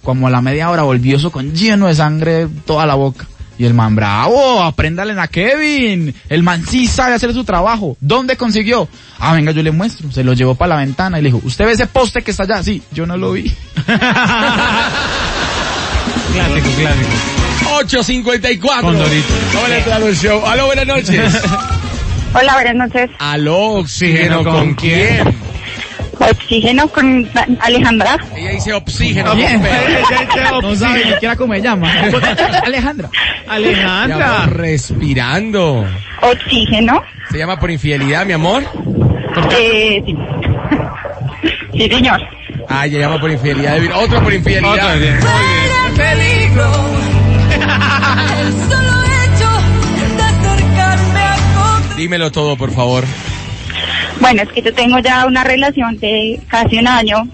Como 0.04 0.28
a 0.28 0.30
la 0.30 0.42
media 0.42 0.70
hora 0.70 0.84
volvió 0.84 1.18
eso 1.18 1.32
con 1.32 1.54
lleno 1.54 1.88
de 1.88 1.96
sangre 1.96 2.48
toda 2.66 2.86
la 2.86 2.96
boca. 2.96 3.26
Y 3.60 3.66
el 3.66 3.74
man, 3.74 3.96
bravo, 3.96 4.62
apréndale 4.62 5.20
a 5.20 5.28
Kevin. 5.28 6.14
El 6.30 6.44
man 6.44 6.64
sí 6.66 6.86
sabe 6.86 7.16
hacer 7.16 7.34
su 7.34 7.44
trabajo. 7.44 7.98
¿Dónde 8.00 8.38
consiguió? 8.38 8.88
Ah, 9.18 9.34
venga, 9.34 9.52
yo 9.52 9.64
le 9.64 9.72
muestro. 9.72 10.12
Se 10.12 10.24
lo 10.24 10.34
llevó 10.34 10.54
para 10.54 10.76
la 10.76 10.82
ventana 10.82 11.18
y 11.18 11.24
le 11.24 11.30
dijo, 11.30 11.42
¿usted 11.44 11.66
ve 11.66 11.72
ese 11.72 11.88
poste 11.88 12.22
que 12.22 12.32
está 12.32 12.44
allá? 12.44 12.62
Sí, 12.62 12.84
yo 12.92 13.08
no 13.08 13.18
lo 13.18 13.32
vi. 13.32 13.52
Clásico, 16.34 16.70
clásico. 16.78 17.37
8.54. 17.66 18.82
Condorito. 18.82 19.28
Vamos 19.54 19.70
a 19.70 19.78
entrar 19.78 20.02
al 20.02 20.16
show. 20.16 20.46
Aló, 20.46 20.66
buenas 20.68 20.88
noches. 20.88 21.42
Hola, 22.34 22.54
buenas 22.54 22.76
noches. 22.76 23.10
Aló, 23.20 23.58
oxígeno, 23.80 24.44
¿con 24.44 24.54
¿con 24.54 24.74
quién? 24.76 25.36
Oxígeno 26.20 26.88
con 26.90 27.30
Alejandra. 27.62 28.18
Ella 28.36 28.52
dice 28.52 28.74
oxígeno. 28.74 29.36
Bien. 29.36 29.62
No 30.62 30.76
sabe 30.76 31.06
ni 31.06 31.12
siquiera 31.12 31.36
cómo 31.36 31.54
se 31.54 31.62
llama. 31.62 31.92
Alejandra. 32.64 33.10
Alejandra. 33.48 34.44
amor, 34.44 34.58
respirando. 34.58 35.86
Oxígeno. 36.22 37.02
¿Se 37.32 37.38
llama 37.38 37.60
por 37.60 37.70
infidelidad, 37.72 38.26
mi 38.26 38.34
amor? 38.34 38.64
Eh, 39.52 40.02
sí. 40.06 40.16
sí, 41.74 41.90
señor. 41.90 42.20
Ah, 42.70 42.86
ella 42.86 43.00
llama 43.00 43.20
por 43.20 43.32
infidelidad. 43.32 43.80
de- 43.80 43.94
Otro 43.94 44.22
por 44.24 44.34
infidelidad. 44.34 44.96
Otra. 44.96 45.20
Dímelo 51.98 52.32
todo, 52.32 52.56
por 52.56 52.72
favor. 52.72 53.04
Bueno, 54.22 54.44
es 54.44 54.50
que 54.50 54.62
yo 54.62 54.74
tengo 54.74 55.00
ya 55.00 55.26
una 55.26 55.44
relación 55.44 55.98
de 55.98 56.40
casi 56.48 56.78
un 56.78 56.88
año 56.88 57.28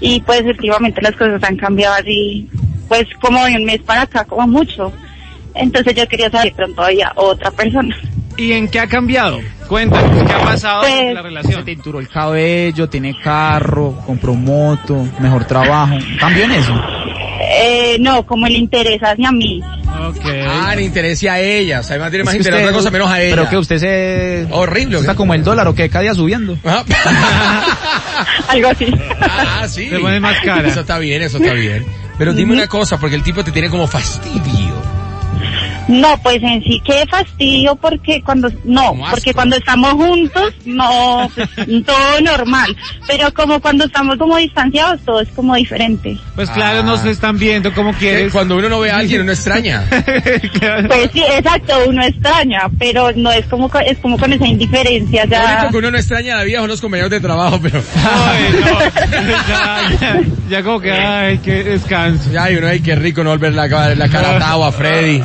y 0.00 0.20
pues 0.20 0.42
últimamente 0.42 1.00
las 1.02 1.16
cosas 1.16 1.42
han 1.42 1.56
cambiado 1.56 1.94
así, 1.96 2.48
pues 2.88 3.04
como 3.20 3.44
de 3.44 3.56
un 3.56 3.64
mes 3.64 3.80
para 3.82 4.02
acá, 4.02 4.24
como 4.24 4.46
mucho. 4.46 4.92
Entonces 5.54 5.94
yo 5.94 6.06
quería 6.06 6.30
saber 6.30 6.52
pronto 6.54 6.82
había 6.82 7.12
otra 7.16 7.50
persona. 7.50 7.96
¿Y 8.36 8.52
en 8.52 8.68
qué 8.68 8.80
ha 8.80 8.86
cambiado? 8.86 9.40
Cuéntanos, 9.66 10.22
¿qué 10.26 10.32
ha 10.32 10.44
pasado 10.44 10.82
Pues- 10.82 10.92
en 11.00 11.14
la 11.14 11.22
Se 11.22 11.28
relación? 11.28 11.64
tinturó 11.64 11.98
el 12.00 12.08
cabello, 12.08 12.88
tiene 12.88 13.14
carro, 13.22 13.94
compró 14.06 14.34
moto, 14.34 15.06
mejor 15.18 15.46
trabajo. 15.46 15.96
¿Cambió 16.20 16.44
en 16.44 16.52
eso? 16.52 16.74
Eh, 17.58 17.96
no, 18.00 18.24
como 18.26 18.46
el 18.46 18.56
interés 18.56 19.00
hacia 19.02 19.32
mí. 19.32 19.62
Ah, 20.48 20.74
le 20.74 20.82
interesa 20.82 21.32
a 21.34 21.40
ella. 21.40 21.80
O 21.80 21.82
sea, 21.82 21.94
además 21.94 22.10
tiene 22.10 22.24
más 22.24 22.34
interés 22.34 22.60
otra 22.60 22.72
cosa 22.72 22.90
menos 22.90 23.10
a 23.10 23.20
ella. 23.22 23.36
Pero 23.36 23.50
que 23.50 23.56
usted 23.56 23.78
se... 23.78 24.46
Horrible, 24.50 24.96
¿o 24.96 25.00
Está 25.00 25.14
como 25.14 25.34
el 25.34 25.42
dólar 25.42 25.66
o 25.68 25.74
que 25.74 25.88
cada 25.88 26.02
día 26.02 26.14
subiendo. 26.14 26.58
Ah, 26.66 26.84
Algo 28.48 28.68
así. 28.68 28.86
ah, 29.20 29.66
sí. 29.68 29.88
Se 29.88 29.98
pone 29.98 30.20
más 30.20 30.38
cara. 30.40 30.68
Eso 30.68 30.80
está 30.80 30.98
bien, 30.98 31.22
eso 31.22 31.38
está 31.38 31.52
bien. 31.52 31.84
Pero 32.18 32.32
dime 32.32 32.52
una 32.54 32.66
cosa, 32.66 32.98
porque 32.98 33.16
el 33.16 33.22
tipo 33.22 33.44
te 33.44 33.52
tiene 33.52 33.68
como 33.68 33.86
fastidio. 33.86 34.40
No, 35.88 36.18
pues 36.22 36.42
en 36.42 36.62
sí 36.64 36.82
qué 36.84 37.04
fastidio 37.08 37.76
porque 37.76 38.20
cuando 38.22 38.48
no, 38.64 38.94
porque 39.10 39.32
cuando 39.32 39.56
estamos 39.56 39.92
juntos 39.92 40.52
no 40.64 41.30
pues, 41.34 41.48
todo 41.86 42.20
normal, 42.22 42.76
pero 43.06 43.32
como 43.32 43.60
cuando 43.60 43.84
estamos 43.84 44.16
como 44.16 44.36
distanciados 44.36 45.00
todo 45.04 45.20
es 45.20 45.28
como 45.30 45.54
diferente. 45.54 46.16
Pues 46.34 46.50
claro, 46.50 46.80
Ah. 46.80 46.82
nos 46.82 47.04
están 47.04 47.38
viendo 47.38 47.72
como 47.72 47.92
Que 47.92 47.98
quieres. 47.98 48.32
Cuando 48.32 48.56
uno 48.56 48.68
no 48.68 48.80
ve 48.80 48.90
a 48.90 48.96
alguien, 48.98 49.20
uno 49.22 49.32
extraña. 49.32 49.84
Claro. 50.58 50.88
Pues 50.88 51.10
sí, 51.12 51.22
exacto, 51.22 51.74
uno 51.86 52.02
extraña, 52.02 52.60
pero 52.78 53.10
no 53.14 53.30
es 53.30 53.44
como 53.46 53.68
co- 53.68 53.78
es 53.78 53.98
como 53.98 54.18
con 54.18 54.32
esa 54.32 54.46
indiferencia 54.46 55.24
Lo 55.24 55.30
ya. 55.30 55.56
único 55.58 55.70
que 55.72 55.76
uno 55.78 55.90
no 55.92 55.98
extraña 55.98 56.32
en 56.32 56.38
la 56.38 56.44
vida 56.44 56.58
son 56.60 56.68
los 56.68 56.80
compañeros 56.80 57.10
de 57.10 57.20
trabajo, 57.20 57.60
pero... 57.62 57.82
Ay, 58.04 58.44
no. 58.60 58.80
Ya, 59.48 59.80
ya, 60.00 60.20
ya 60.48 60.62
como 60.62 60.80
que, 60.80 60.92
ay, 60.92 61.38
qué 61.38 61.62
descanso. 61.64 62.30
Ya, 62.32 62.50
y 62.50 62.56
uno, 62.56 62.66
ay, 62.68 62.80
qué 62.80 62.94
rico 62.96 63.22
no 63.22 63.30
volver 63.30 63.54
la, 63.54 63.68
cara- 63.68 63.94
la 63.94 64.08
cara 64.08 64.36
a 64.36 64.38
Tao, 64.38 64.64
a 64.64 64.72
Freddy. 64.72 65.22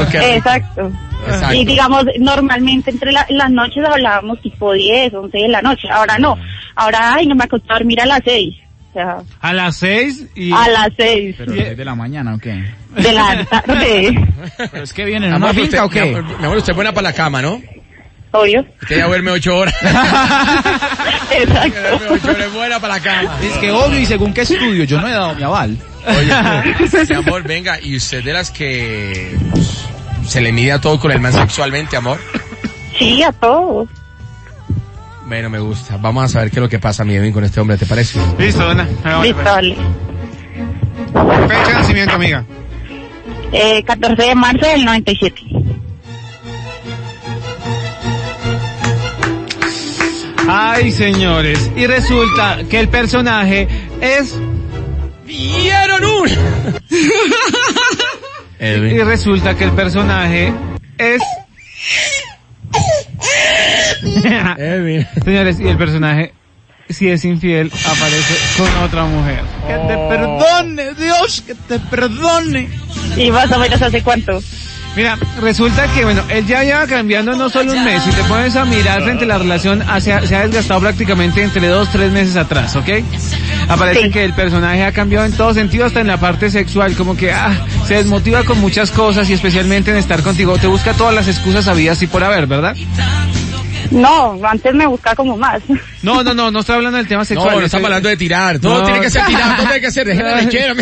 Exacto. 0.00 0.90
Exacto. 1.26 1.54
Y 1.54 1.64
digamos, 1.64 2.04
normalmente 2.18 2.90
entre 2.90 3.12
la- 3.12 3.26
las 3.30 3.50
noches 3.50 3.84
hablábamos 3.84 4.40
tipo 4.42 4.72
10, 4.72 5.14
11 5.14 5.38
de 5.38 5.48
la 5.48 5.62
noche. 5.62 5.88
Ahora 5.90 6.18
no. 6.18 6.36
Ahora, 6.74 7.14
ay, 7.14 7.26
no 7.26 7.34
me 7.34 7.44
acosté 7.44 7.70
a 7.70 7.74
dormir 7.74 8.00
a 8.00 8.06
las 8.06 8.20
6. 8.24 8.54
O 8.90 8.92
sea, 8.94 9.16
A 9.40 9.52
las 9.54 9.76
seis 9.78 10.26
y... 10.34 10.52
a 10.52 10.68
las 10.68 10.90
6 10.98 11.34
Pero 11.38 11.54
es 11.54 11.76
de 11.78 11.84
la 11.84 11.94
mañana 11.94 12.34
o 12.34 12.38
qué? 12.38 12.62
de 12.94 13.12
la 13.12 13.42
tarde. 13.46 14.28
Pero 14.70 14.82
es 14.84 14.92
que 14.92 15.04
viene 15.06 15.28
en 15.28 15.32
Amor, 15.34 15.50
una 15.52 15.60
finca 15.62 15.84
o 15.84 15.86
usted- 15.88 16.12
qué? 16.12 16.22
Mi 16.38 16.44
amor, 16.44 16.58
usted 16.58 16.72
es 16.72 16.76
buena 16.76 16.92
para 16.92 17.08
la 17.08 17.12
cama, 17.14 17.40
¿no? 17.40 17.62
Obvio. 18.32 18.66
Usted 18.82 18.96
ya 18.98 19.06
duerme 19.06 19.30
ocho 19.30 19.56
horas. 19.56 19.74
duerme 19.82 21.42
Exacto. 21.42 21.78
ocho 22.10 22.30
horas, 22.32 22.46
es 22.46 22.52
buena 22.52 22.80
para 22.80 22.94
la 22.94 23.00
cama. 23.00 23.38
Es 23.42 23.52
que 23.58 23.70
obvio 23.70 23.98
y 23.98 24.04
según 24.06 24.34
qué 24.34 24.42
estudio, 24.42 24.84
yo 24.84 25.00
no 25.00 25.08
he 25.08 25.12
dado 25.12 25.34
mi 25.36 25.42
aval. 25.42 25.78
Oye, 26.06 27.04
mi 27.08 27.14
amor, 27.16 27.42
venga, 27.44 27.80
y 27.80 27.96
usted 27.96 28.22
de 28.24 28.32
las 28.32 28.50
que 28.50 29.36
se 30.26 30.40
le 30.40 30.52
mide 30.52 30.72
a 30.72 30.80
todo 30.80 30.98
con 30.98 31.10
el 31.10 31.20
man 31.20 31.32
sexualmente, 31.32 31.96
amor. 31.96 32.18
Sí, 32.98 33.22
a 33.22 33.32
todos. 33.32 33.88
Bueno, 35.26 35.48
me 35.48 35.60
gusta. 35.60 35.96
Vamos 35.96 36.24
a 36.24 36.28
saber 36.28 36.50
qué 36.50 36.56
es 36.56 36.62
lo 36.62 36.68
que 36.68 36.78
pasa, 36.78 37.04
mi 37.04 37.14
Edwin, 37.14 37.32
con 37.32 37.44
este 37.44 37.60
hombre, 37.60 37.78
¿te 37.78 37.86
parece? 37.86 38.20
Listo, 38.38 38.62
dona. 38.62 38.84
Listo, 38.84 39.34
pues. 39.34 39.44
vale. 39.44 39.76
Fecha 41.48 41.66
de 41.66 41.72
nacimiento, 41.74 42.14
amiga. 42.14 42.44
Eh, 43.52 43.82
14 43.84 44.22
de 44.22 44.34
marzo 44.34 44.66
del 44.66 44.84
97. 44.84 45.42
Ay, 50.48 50.90
señores. 50.92 51.70
Y 51.76 51.86
resulta 51.86 52.58
que 52.68 52.80
el 52.80 52.88
personaje 52.88 53.68
es... 54.00 54.34
¡Vieron 55.24 56.04
un! 56.04 56.28
Y 58.64 58.98
resulta 59.02 59.56
que 59.56 59.64
el 59.64 59.72
personaje 59.72 60.54
es... 60.96 61.20
Edwin. 64.56 65.04
Señores, 65.24 65.58
y 65.58 65.66
el 65.66 65.76
personaje, 65.76 66.32
si 66.88 67.08
es 67.08 67.24
infiel, 67.24 67.72
aparece 67.84 68.34
con 68.56 68.84
otra 68.84 69.04
mujer. 69.06 69.40
Que 69.66 69.74
te 69.74 69.96
perdone, 70.08 70.94
Dios, 70.94 71.42
que 71.44 71.56
te 71.56 71.80
perdone. 71.80 72.68
¿Y 73.16 73.32
más 73.32 73.50
o 73.50 73.58
menos 73.58 73.82
hace 73.82 74.00
cuánto? 74.00 74.40
Mira, 74.94 75.16
resulta 75.40 75.86
que, 75.94 76.04
bueno, 76.04 76.22
él 76.28 76.46
ya 76.46 76.62
lleva 76.64 76.86
cambiando 76.86 77.34
no 77.34 77.48
solo 77.48 77.72
un 77.72 77.82
mes. 77.82 78.02
Si 78.02 78.10
te 78.10 78.22
pones 78.24 78.54
a 78.56 78.66
mirar 78.66 79.02
frente 79.02 79.24
a 79.24 79.28
la 79.28 79.38
relación, 79.38 79.82
hace- 79.88 80.26
se 80.26 80.36
ha 80.36 80.46
desgastado 80.46 80.80
prácticamente 80.80 81.42
entre 81.42 81.66
dos, 81.68 81.88
tres 81.90 82.12
meses 82.12 82.36
atrás, 82.36 82.76
¿ok? 82.76 82.88
Aparece 83.68 84.02
Sí. 84.02 84.10
que 84.10 84.22
el 84.24 84.34
personaje 84.34 84.84
ha 84.84 84.92
cambiado 84.92 85.24
en 85.24 85.32
todo 85.32 85.54
sentido, 85.54 85.86
hasta 85.86 86.00
en 86.00 86.08
la 86.08 86.18
parte 86.18 86.50
sexual, 86.50 86.94
como 86.94 87.16
que, 87.16 87.32
ah, 87.32 87.58
se 87.88 87.94
desmotiva 87.94 88.44
con 88.44 88.60
muchas 88.60 88.90
cosas 88.90 89.30
y 89.30 89.32
especialmente 89.32 89.90
en 89.92 89.96
estar 89.96 90.22
contigo. 90.22 90.58
Te 90.58 90.66
busca 90.66 90.92
todas 90.92 91.14
las 91.14 91.26
excusas 91.26 91.68
habidas 91.68 92.02
y 92.02 92.06
por 92.06 92.22
haber, 92.22 92.46
¿verdad? 92.46 92.76
No, 93.92 94.38
antes 94.44 94.74
me 94.74 94.86
buscaba 94.86 95.14
como 95.16 95.36
más. 95.36 95.62
No, 96.02 96.22
no, 96.24 96.34
no, 96.34 96.50
no 96.50 96.60
estoy 96.60 96.76
hablando 96.76 96.96
del 96.98 97.06
tema 97.06 97.20
No, 97.20 97.24
sexual. 97.24 97.46
no 97.48 97.52
estoy- 97.54 97.66
estamos 97.66 97.84
hablando 97.86 98.08
de 98.08 98.16
tirar. 98.16 98.58
Todo 98.58 98.78
No. 98.80 98.84
tiene 98.84 99.00
que 99.00 99.10
ser 99.10 99.24
tirar. 99.26 99.56
Todo 99.56 99.66
tiene 99.66 99.80
que 99.80 99.90
ser. 99.90 100.06
Déjeme 100.06 100.28
de 100.30 100.42
lechero. 100.42 100.74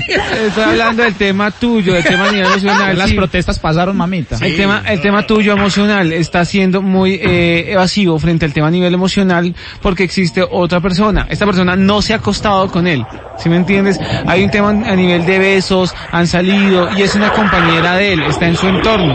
Estoy 0.46 0.64
hablando 0.64 1.02
del 1.02 1.14
tema 1.14 1.50
tuyo, 1.50 1.92
del 1.94 2.04
tema 2.04 2.28
a 2.28 2.32
nivel 2.32 2.46
emocional. 2.46 2.96
Las 2.98 3.10
sí. 3.10 3.16
protestas 3.16 3.58
pasaron, 3.58 3.96
mamita. 3.96 4.36
El 4.40 4.56
tema, 4.56 4.82
el 4.86 5.00
tema 5.00 5.26
tuyo 5.26 5.52
emocional 5.52 6.12
está 6.12 6.44
siendo 6.44 6.80
muy 6.82 7.14
eh, 7.22 7.72
evasivo 7.72 8.18
frente 8.18 8.46
al 8.46 8.52
tema 8.52 8.68
a 8.68 8.70
nivel 8.70 8.94
emocional 8.94 9.54
porque 9.82 10.04
existe 10.04 10.42
otra 10.48 10.80
persona. 10.80 11.26
Esta 11.28 11.44
persona 11.46 11.76
no 11.76 12.00
se 12.02 12.12
ha 12.12 12.16
acostado 12.16 12.70
con 12.70 12.86
él. 12.86 13.04
¿Sí 13.38 13.48
me 13.48 13.56
entiendes? 13.56 13.98
Hay 14.26 14.42
un 14.44 14.50
tema 14.50 14.70
a 14.70 14.94
nivel 14.96 15.24
de 15.26 15.38
besos, 15.38 15.94
han 16.12 16.26
salido 16.26 16.88
y 16.96 17.02
es 17.02 17.14
una 17.14 17.30
compañera 17.32 17.96
de 17.96 18.12
él, 18.14 18.22
está 18.22 18.46
en 18.46 18.56
su 18.56 18.68
entorno. 18.68 19.14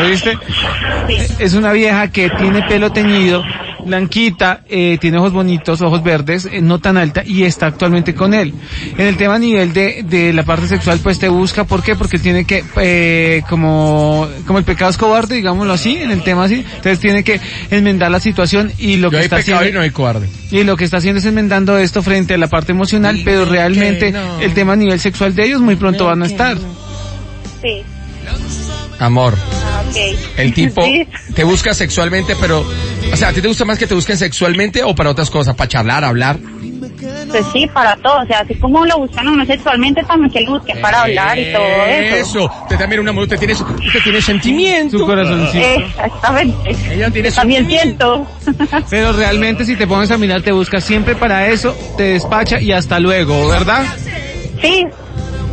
¿Oíste? 0.00 0.38
Es 1.38 1.54
una 1.54 1.72
vieja 1.72 2.08
que 2.10 2.30
tiene 2.30 2.62
pelo 2.62 2.90
teñido, 2.92 3.42
blanquita, 3.84 4.62
eh, 4.68 4.98
tiene 5.00 5.18
ojos 5.18 5.32
bonitos, 5.32 5.82
ojos 5.82 6.02
verdes, 6.02 6.46
eh, 6.50 6.60
no 6.60 6.78
tan 6.78 6.96
alta 6.96 7.22
y 7.24 7.44
está 7.44 7.66
actualmente 7.66 8.14
con 8.14 8.34
él. 8.34 8.54
En 8.96 9.06
el 9.06 9.16
tema 9.16 9.34
a 9.34 9.38
nivel 9.38 9.72
de, 9.72 10.02
de 10.04 10.32
la 10.32 10.42
parte 10.42 10.66
sexual, 10.66 11.00
pues 11.02 11.18
te 11.18 11.28
busca, 11.28 11.64
¿por 11.64 11.82
qué? 11.82 11.94
Porque 11.94 12.18
tiene 12.18 12.44
que, 12.44 12.64
eh, 12.76 13.42
como, 13.48 14.26
como 14.46 14.58
el 14.58 14.64
pecado 14.64 14.90
es 14.90 14.96
cobarde, 14.96 15.36
digámoslo 15.36 15.72
así, 15.72 15.96
en 15.96 16.10
el 16.10 16.22
tema 16.22 16.44
así, 16.44 16.64
entonces 16.66 17.00
tiene 17.00 17.22
que 17.22 17.40
enmendar 17.70 18.10
la 18.10 18.20
situación 18.20 18.72
y 18.78 18.96
lo 18.96 19.08
Yo 19.08 19.10
que 19.10 19.16
hay 19.18 19.24
está 19.24 19.36
y 19.36 19.40
haciendo... 19.40 19.78
no 19.78 19.80
hay 19.80 19.90
cobarde. 19.90 20.28
Y 20.50 20.62
lo 20.64 20.76
que 20.76 20.84
está 20.84 20.98
haciendo 20.98 21.18
es 21.18 21.24
enmendando 21.26 21.78
esto 21.78 22.02
frente 22.02 22.34
a 22.34 22.38
la 22.38 22.46
parte 22.48 22.72
emocional, 22.72 23.20
pero 23.24 23.44
realmente 23.44 24.14
el 24.40 24.54
tema 24.54 24.74
a 24.74 24.76
nivel 24.76 25.00
sexual 25.00 25.34
de 25.34 25.46
ellos 25.46 25.60
muy 25.60 25.76
pronto 25.76 26.06
van 26.06 26.22
a 26.22 26.26
estar. 26.26 26.56
Sí. 27.60 27.82
Amor, 28.98 29.34
Ah, 29.36 29.82
ok. 29.88 30.18
el 30.38 30.54
tipo 30.54 30.82
Sí. 30.84 31.06
te 31.34 31.44
busca 31.44 31.74
sexualmente, 31.74 32.36
pero... 32.40 32.64
O 33.12 33.16
sea, 33.16 33.28
¿a 33.28 33.32
ti 33.32 33.40
te 33.42 33.48
gusta 33.48 33.64
más 33.64 33.78
que 33.78 33.86
te 33.86 33.94
busquen 33.94 34.16
sexualmente 34.16 34.82
o 34.82 34.94
para 34.94 35.10
otras 35.10 35.30
cosas? 35.30 35.54
¿Para 35.54 35.68
charlar, 35.68 36.04
hablar? 36.04 36.38
Pues 37.28 37.44
sí, 37.52 37.66
para 37.72 37.96
todo. 37.96 38.22
O 38.22 38.26
sea, 38.26 38.40
así 38.40 38.54
como 38.54 38.84
lo 38.86 38.98
buscan 38.98 39.28
uno 39.28 39.44
sexualmente, 39.44 40.02
también 40.04 40.30
que 40.32 40.40
lo 40.40 40.52
busquen 40.52 40.80
para 40.80 41.02
hablar 41.02 41.38
y 41.38 41.52
todo 41.52 41.62
eso. 41.86 42.16
Eso. 42.16 42.50
Usted 42.62 42.78
también 42.78 43.00
una 43.00 43.12
mujer, 43.12 43.34
usted 43.34 43.38
tiene, 43.38 43.54
usted 43.54 44.00
tiene 44.02 44.22
sentimiento. 44.22 44.98
Su 44.98 45.06
corazoncito. 45.06 45.64
Exactamente. 45.66 46.76
Ella 46.92 47.10
tiene 47.10 47.30
También 47.30 47.66
siento. 47.68 48.26
Pero 48.90 49.12
realmente 49.12 49.64
si 49.64 49.76
te 49.76 49.86
pones 49.86 50.10
a 50.10 50.16
mirar 50.18 50.42
te 50.42 50.52
busca 50.52 50.80
siempre 50.80 51.14
para 51.14 51.48
eso, 51.48 51.76
te 51.96 52.04
despacha 52.04 52.60
y 52.60 52.72
hasta 52.72 52.98
luego, 53.00 53.48
¿verdad? 53.48 53.84
sí, 54.62 54.86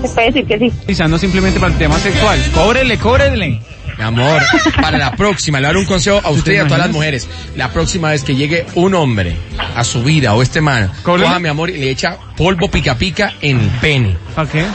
se 0.01 0.13
puede 0.13 0.27
decir 0.31 0.45
que 0.45 0.59
sí. 0.59 0.71
Quizá 0.87 1.07
no 1.07 1.17
simplemente 1.17 1.59
para 1.59 1.71
el 1.73 1.77
tema 1.79 1.97
sexual. 1.99 2.39
Cóbrele, 2.53 2.97
cóbrele. 2.97 3.59
Mi 3.97 4.03
amor, 4.05 4.41
para 4.81 4.97
la 4.97 5.11
próxima, 5.15 5.59
le 5.59 5.67
voy 5.67 5.69
a 5.69 5.73
dar 5.73 5.77
un 5.77 5.85
consejo 5.85 6.21
a 6.23 6.31
usted 6.31 6.53
y 6.53 6.57
a 6.57 6.63
todas 6.63 6.79
las 6.79 6.89
mujeres. 6.91 7.27
La 7.55 7.69
próxima 7.71 8.09
vez 8.09 8.23
que 8.23 8.35
llegue 8.35 8.65
un 8.75 8.95
hombre 8.95 9.35
a 9.75 9.83
su 9.83 10.01
vida 10.01 10.33
o 10.33 10.41
este 10.41 10.59
man, 10.61 10.89
Cóbrele. 11.03 11.27
coja 11.27 11.39
mi 11.39 11.49
amor 11.49 11.69
y 11.69 11.77
le 11.77 11.89
echa 11.91 12.17
polvo 12.35 12.69
pica 12.71 12.95
pica 12.97 13.33
en 13.41 13.59
el 13.59 13.69
pene. 13.81 14.17
¿Para 14.33 14.49
qué? 14.49 14.65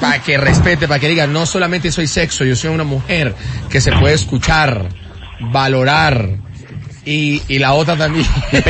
Para 0.00 0.22
que 0.22 0.38
respete, 0.38 0.86
para 0.88 0.98
que 1.00 1.08
diga, 1.08 1.26
no 1.26 1.44
solamente 1.46 1.92
soy 1.92 2.06
sexo, 2.06 2.44
yo 2.44 2.56
soy 2.56 2.70
una 2.70 2.84
mujer 2.84 3.34
que 3.68 3.80
se 3.80 3.92
puede 3.92 4.14
escuchar. 4.14 4.88
valorar. 5.52 6.28
Y, 7.06 7.42
y 7.48 7.58
la 7.58 7.74
otra 7.74 7.96
también. 7.96 8.26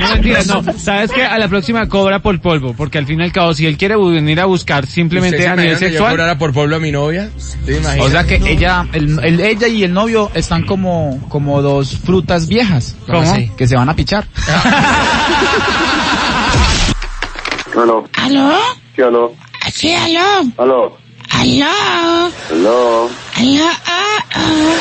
No 0.00 0.08
mentiras, 0.10 0.46
no. 0.46 0.62
¿Sabes 0.78 1.10
qué? 1.12 1.24
A 1.24 1.38
la 1.38 1.48
próxima 1.48 1.88
cobra 1.88 2.18
por 2.20 2.40
polvo, 2.40 2.74
porque 2.74 2.98
al 2.98 3.06
fin 3.06 3.20
y 3.20 3.24
al 3.24 3.32
cabo, 3.32 3.54
si 3.54 3.66
él 3.66 3.76
quiere 3.76 3.96
venir 3.96 4.40
a 4.40 4.46
buscar 4.46 4.86
simplemente 4.86 5.36
¿Usted 5.36 5.46
se 5.46 5.50
a 5.52 5.56
nivel 5.56 5.78
que 5.78 5.84
Yo 5.84 5.90
sexual, 5.90 6.10
cobrara 6.12 6.38
por 6.38 6.52
pueblo 6.52 6.76
a 6.76 6.78
mi 6.80 6.90
novia. 6.90 7.30
O 8.00 8.08
sea 8.10 8.24
que 8.24 8.36
ella, 8.36 8.86
el, 8.92 9.18
el- 9.22 9.40
ella 9.40 9.68
y 9.68 9.84
el 9.84 9.92
novio 9.92 10.30
están 10.34 10.64
como, 10.64 11.20
como 11.28 11.62
dos 11.62 11.96
frutas 11.98 12.48
viejas. 12.48 12.96
¿Cómo 13.06 13.20
así? 13.20 13.50
Que 13.56 13.66
se 13.68 13.76
van 13.76 13.88
a 13.88 13.94
pichar. 13.96 14.26
Aló, 17.80 18.04
¿Aló? 18.18 18.52
sí, 18.94 19.02
aló, 19.02 19.32
Sí, 19.72 19.94
aló. 19.94 20.20
aló, 20.58 20.98
Aló. 21.30 21.66
aló, 22.50 23.10
Aló. 23.36 23.64
ah, 23.86 24.24
ah. 24.34 24.74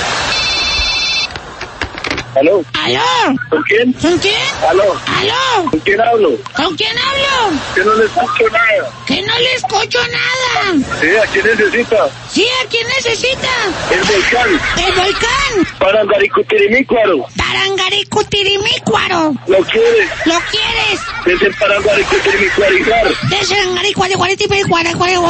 Aló, 2.35 2.63
Aló. 2.73 3.01
¿con 3.49 3.61
quién? 3.63 3.93
¿Con 3.93 4.17
quién? 4.19 4.33
Aló, 4.69 4.83
Aló. 5.19 5.69
¿con 5.69 5.79
quién 5.81 6.01
hablo? 6.01 6.29
¿Con 6.55 6.75
quién 6.75 6.97
hablo? 6.97 7.59
Que 7.75 7.83
no 7.83 7.93
le 7.95 8.05
escucho 8.05 8.49
nada. 8.51 8.91
Que 9.05 9.21
no 9.21 9.37
le 9.39 9.53
escucho 9.55 9.99
nada. 10.07 10.85
Sí, 11.01 11.07
¿a 11.17 11.25
quién 11.27 11.45
necesita? 11.45 12.09
Sí, 12.31 12.47
¿a 12.63 12.67
quién 12.69 12.87
necesita? 12.87 13.49
El 13.91 14.03
volcán, 14.03 14.59
El 14.77 14.93
volcán. 14.93 15.77
Parangaricutirimícuaro. 15.79 17.25
Tarangaricutirimícuaro. 17.35 19.33
¿Lo 19.47 19.57
quieres? 19.65 20.09
¿Lo 20.25 20.39
quieres? 20.51 20.99
Desde 21.25 21.51
Parangaricutirimícuarizar. 21.53 23.13
Tarangaricutirimícuaro. 23.29 24.91
Guaro, 24.97 25.21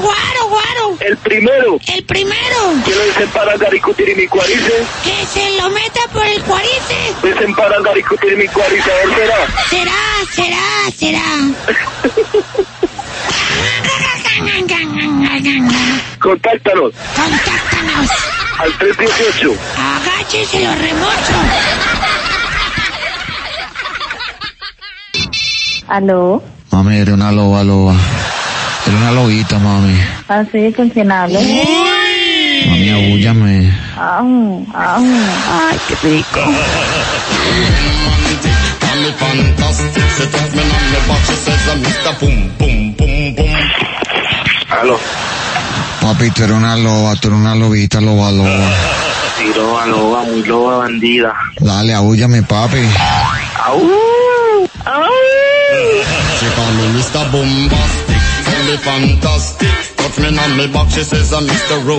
guaro, 0.00 0.48
guaro. 0.48 0.96
El 1.00 1.16
primero, 1.18 1.78
El 1.94 2.04
primero. 2.04 2.56
que 2.84 2.94
lo 2.94 3.02
desemparangaricutirimícuarice, 3.04 4.72
Que 5.04 5.26
se 5.26 5.56
lo 5.56 5.68
meta 5.70 6.00
por 6.12 6.25
el 6.34 6.42
cuarice. 6.42 7.14
desemparangaricutirimícuarizador 7.22 9.14
será. 9.14 9.36
Será, 9.70 9.92
será, 10.30 10.90
será. 10.96 11.26
Contáctanos 16.20 16.92
Contáctanos. 17.14 18.10
al 18.58 18.72
318. 18.78 19.54
Agáchese 19.78 20.64
los 20.64 20.78
remochos. 20.78 21.36
Aló, 25.88 26.42
Mami, 26.72 26.96
eres 26.96 27.14
una 27.14 27.30
loba, 27.32 27.62
loba. 27.62 27.94
Eres 28.86 29.00
una 29.00 29.12
lobita, 29.12 29.58
mami. 29.58 29.96
así 30.28 30.72
con 30.74 30.88
quién 30.90 31.12
hablo. 31.12 31.38
Mami, 31.40 32.90
abúllame. 32.90 33.72
Au, 33.96 34.22
au. 34.22 34.66
Ay, 34.74 35.78
qué 35.88 35.94
rico. 36.06 36.40
Aló, 44.70 44.98
Papi, 46.02 46.30
tú 46.30 46.42
eres 46.44 46.56
una 46.56 46.76
loba, 46.76 47.14
tú 47.16 47.28
eres 47.28 47.40
una 47.40 47.54
lobita, 47.54 48.00
loba, 48.02 48.30
loba. 48.30 48.50
sí, 49.38 49.50
loba, 49.56 49.86
loba, 49.86 50.22
muy 50.24 50.42
loba, 50.42 50.76
bandida. 50.78 51.34
Dale, 51.60 51.94
abúllame, 51.94 52.42
papi. 52.42 52.86
Au, 53.64 53.80
au. 54.84 55.16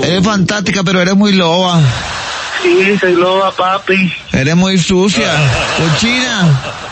Eres 0.03 0.23
fantástica, 0.23 0.83
pero 0.83 1.01
eres 1.01 1.15
muy 1.15 1.31
loba. 1.33 1.79
Sí, 2.61 2.97
soy 2.99 3.13
loba, 3.15 3.51
papi. 3.51 4.13
Eres 4.33 4.55
muy 4.55 4.77
sucia. 4.77 5.31
Cochina. 5.77 6.45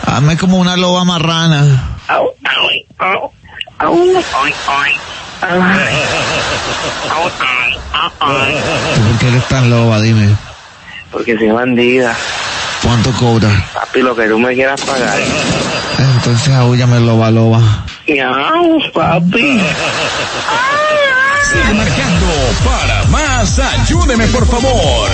Hazme 0.06 0.36
como 0.36 0.58
una 0.58 0.76
loba 0.76 1.04
marrana. 1.04 1.98
Au, 2.08 2.34
au, 2.44 2.70
au, 2.98 3.32
au, 3.78 4.16
ay, 4.44 4.54
ay. 4.68 4.92
Ay. 5.42 5.94
Au, 7.10 7.30
ay, 7.40 7.78
au, 7.92 8.10
ay. 8.20 8.54
¿Tú 8.94 9.02
por 9.02 9.18
qué 9.18 9.28
eres 9.28 9.48
tan 9.48 9.68
loba? 9.68 10.00
Dime. 10.00 10.34
Porque 11.10 11.36
soy 11.36 11.48
bandida. 11.48 12.16
¿Cuánto 12.82 13.10
cobras? 13.12 13.52
Papi, 13.74 14.00
lo 14.00 14.14
que 14.14 14.28
tú 14.28 14.38
me 14.38 14.54
quieras 14.54 14.80
pagar. 14.80 15.18
Entonces 15.98 16.54
abúllame, 16.54 17.00
loba, 17.00 17.30
loba. 17.30 17.60
Miau, 18.08 18.80
papi. 18.94 19.60
Sigue 21.50 21.74
marcando 21.74 22.26
para 22.64 23.04
más. 23.04 23.58
Ayúdeme, 23.58 24.26
por 24.28 24.46
favor. 24.46 25.10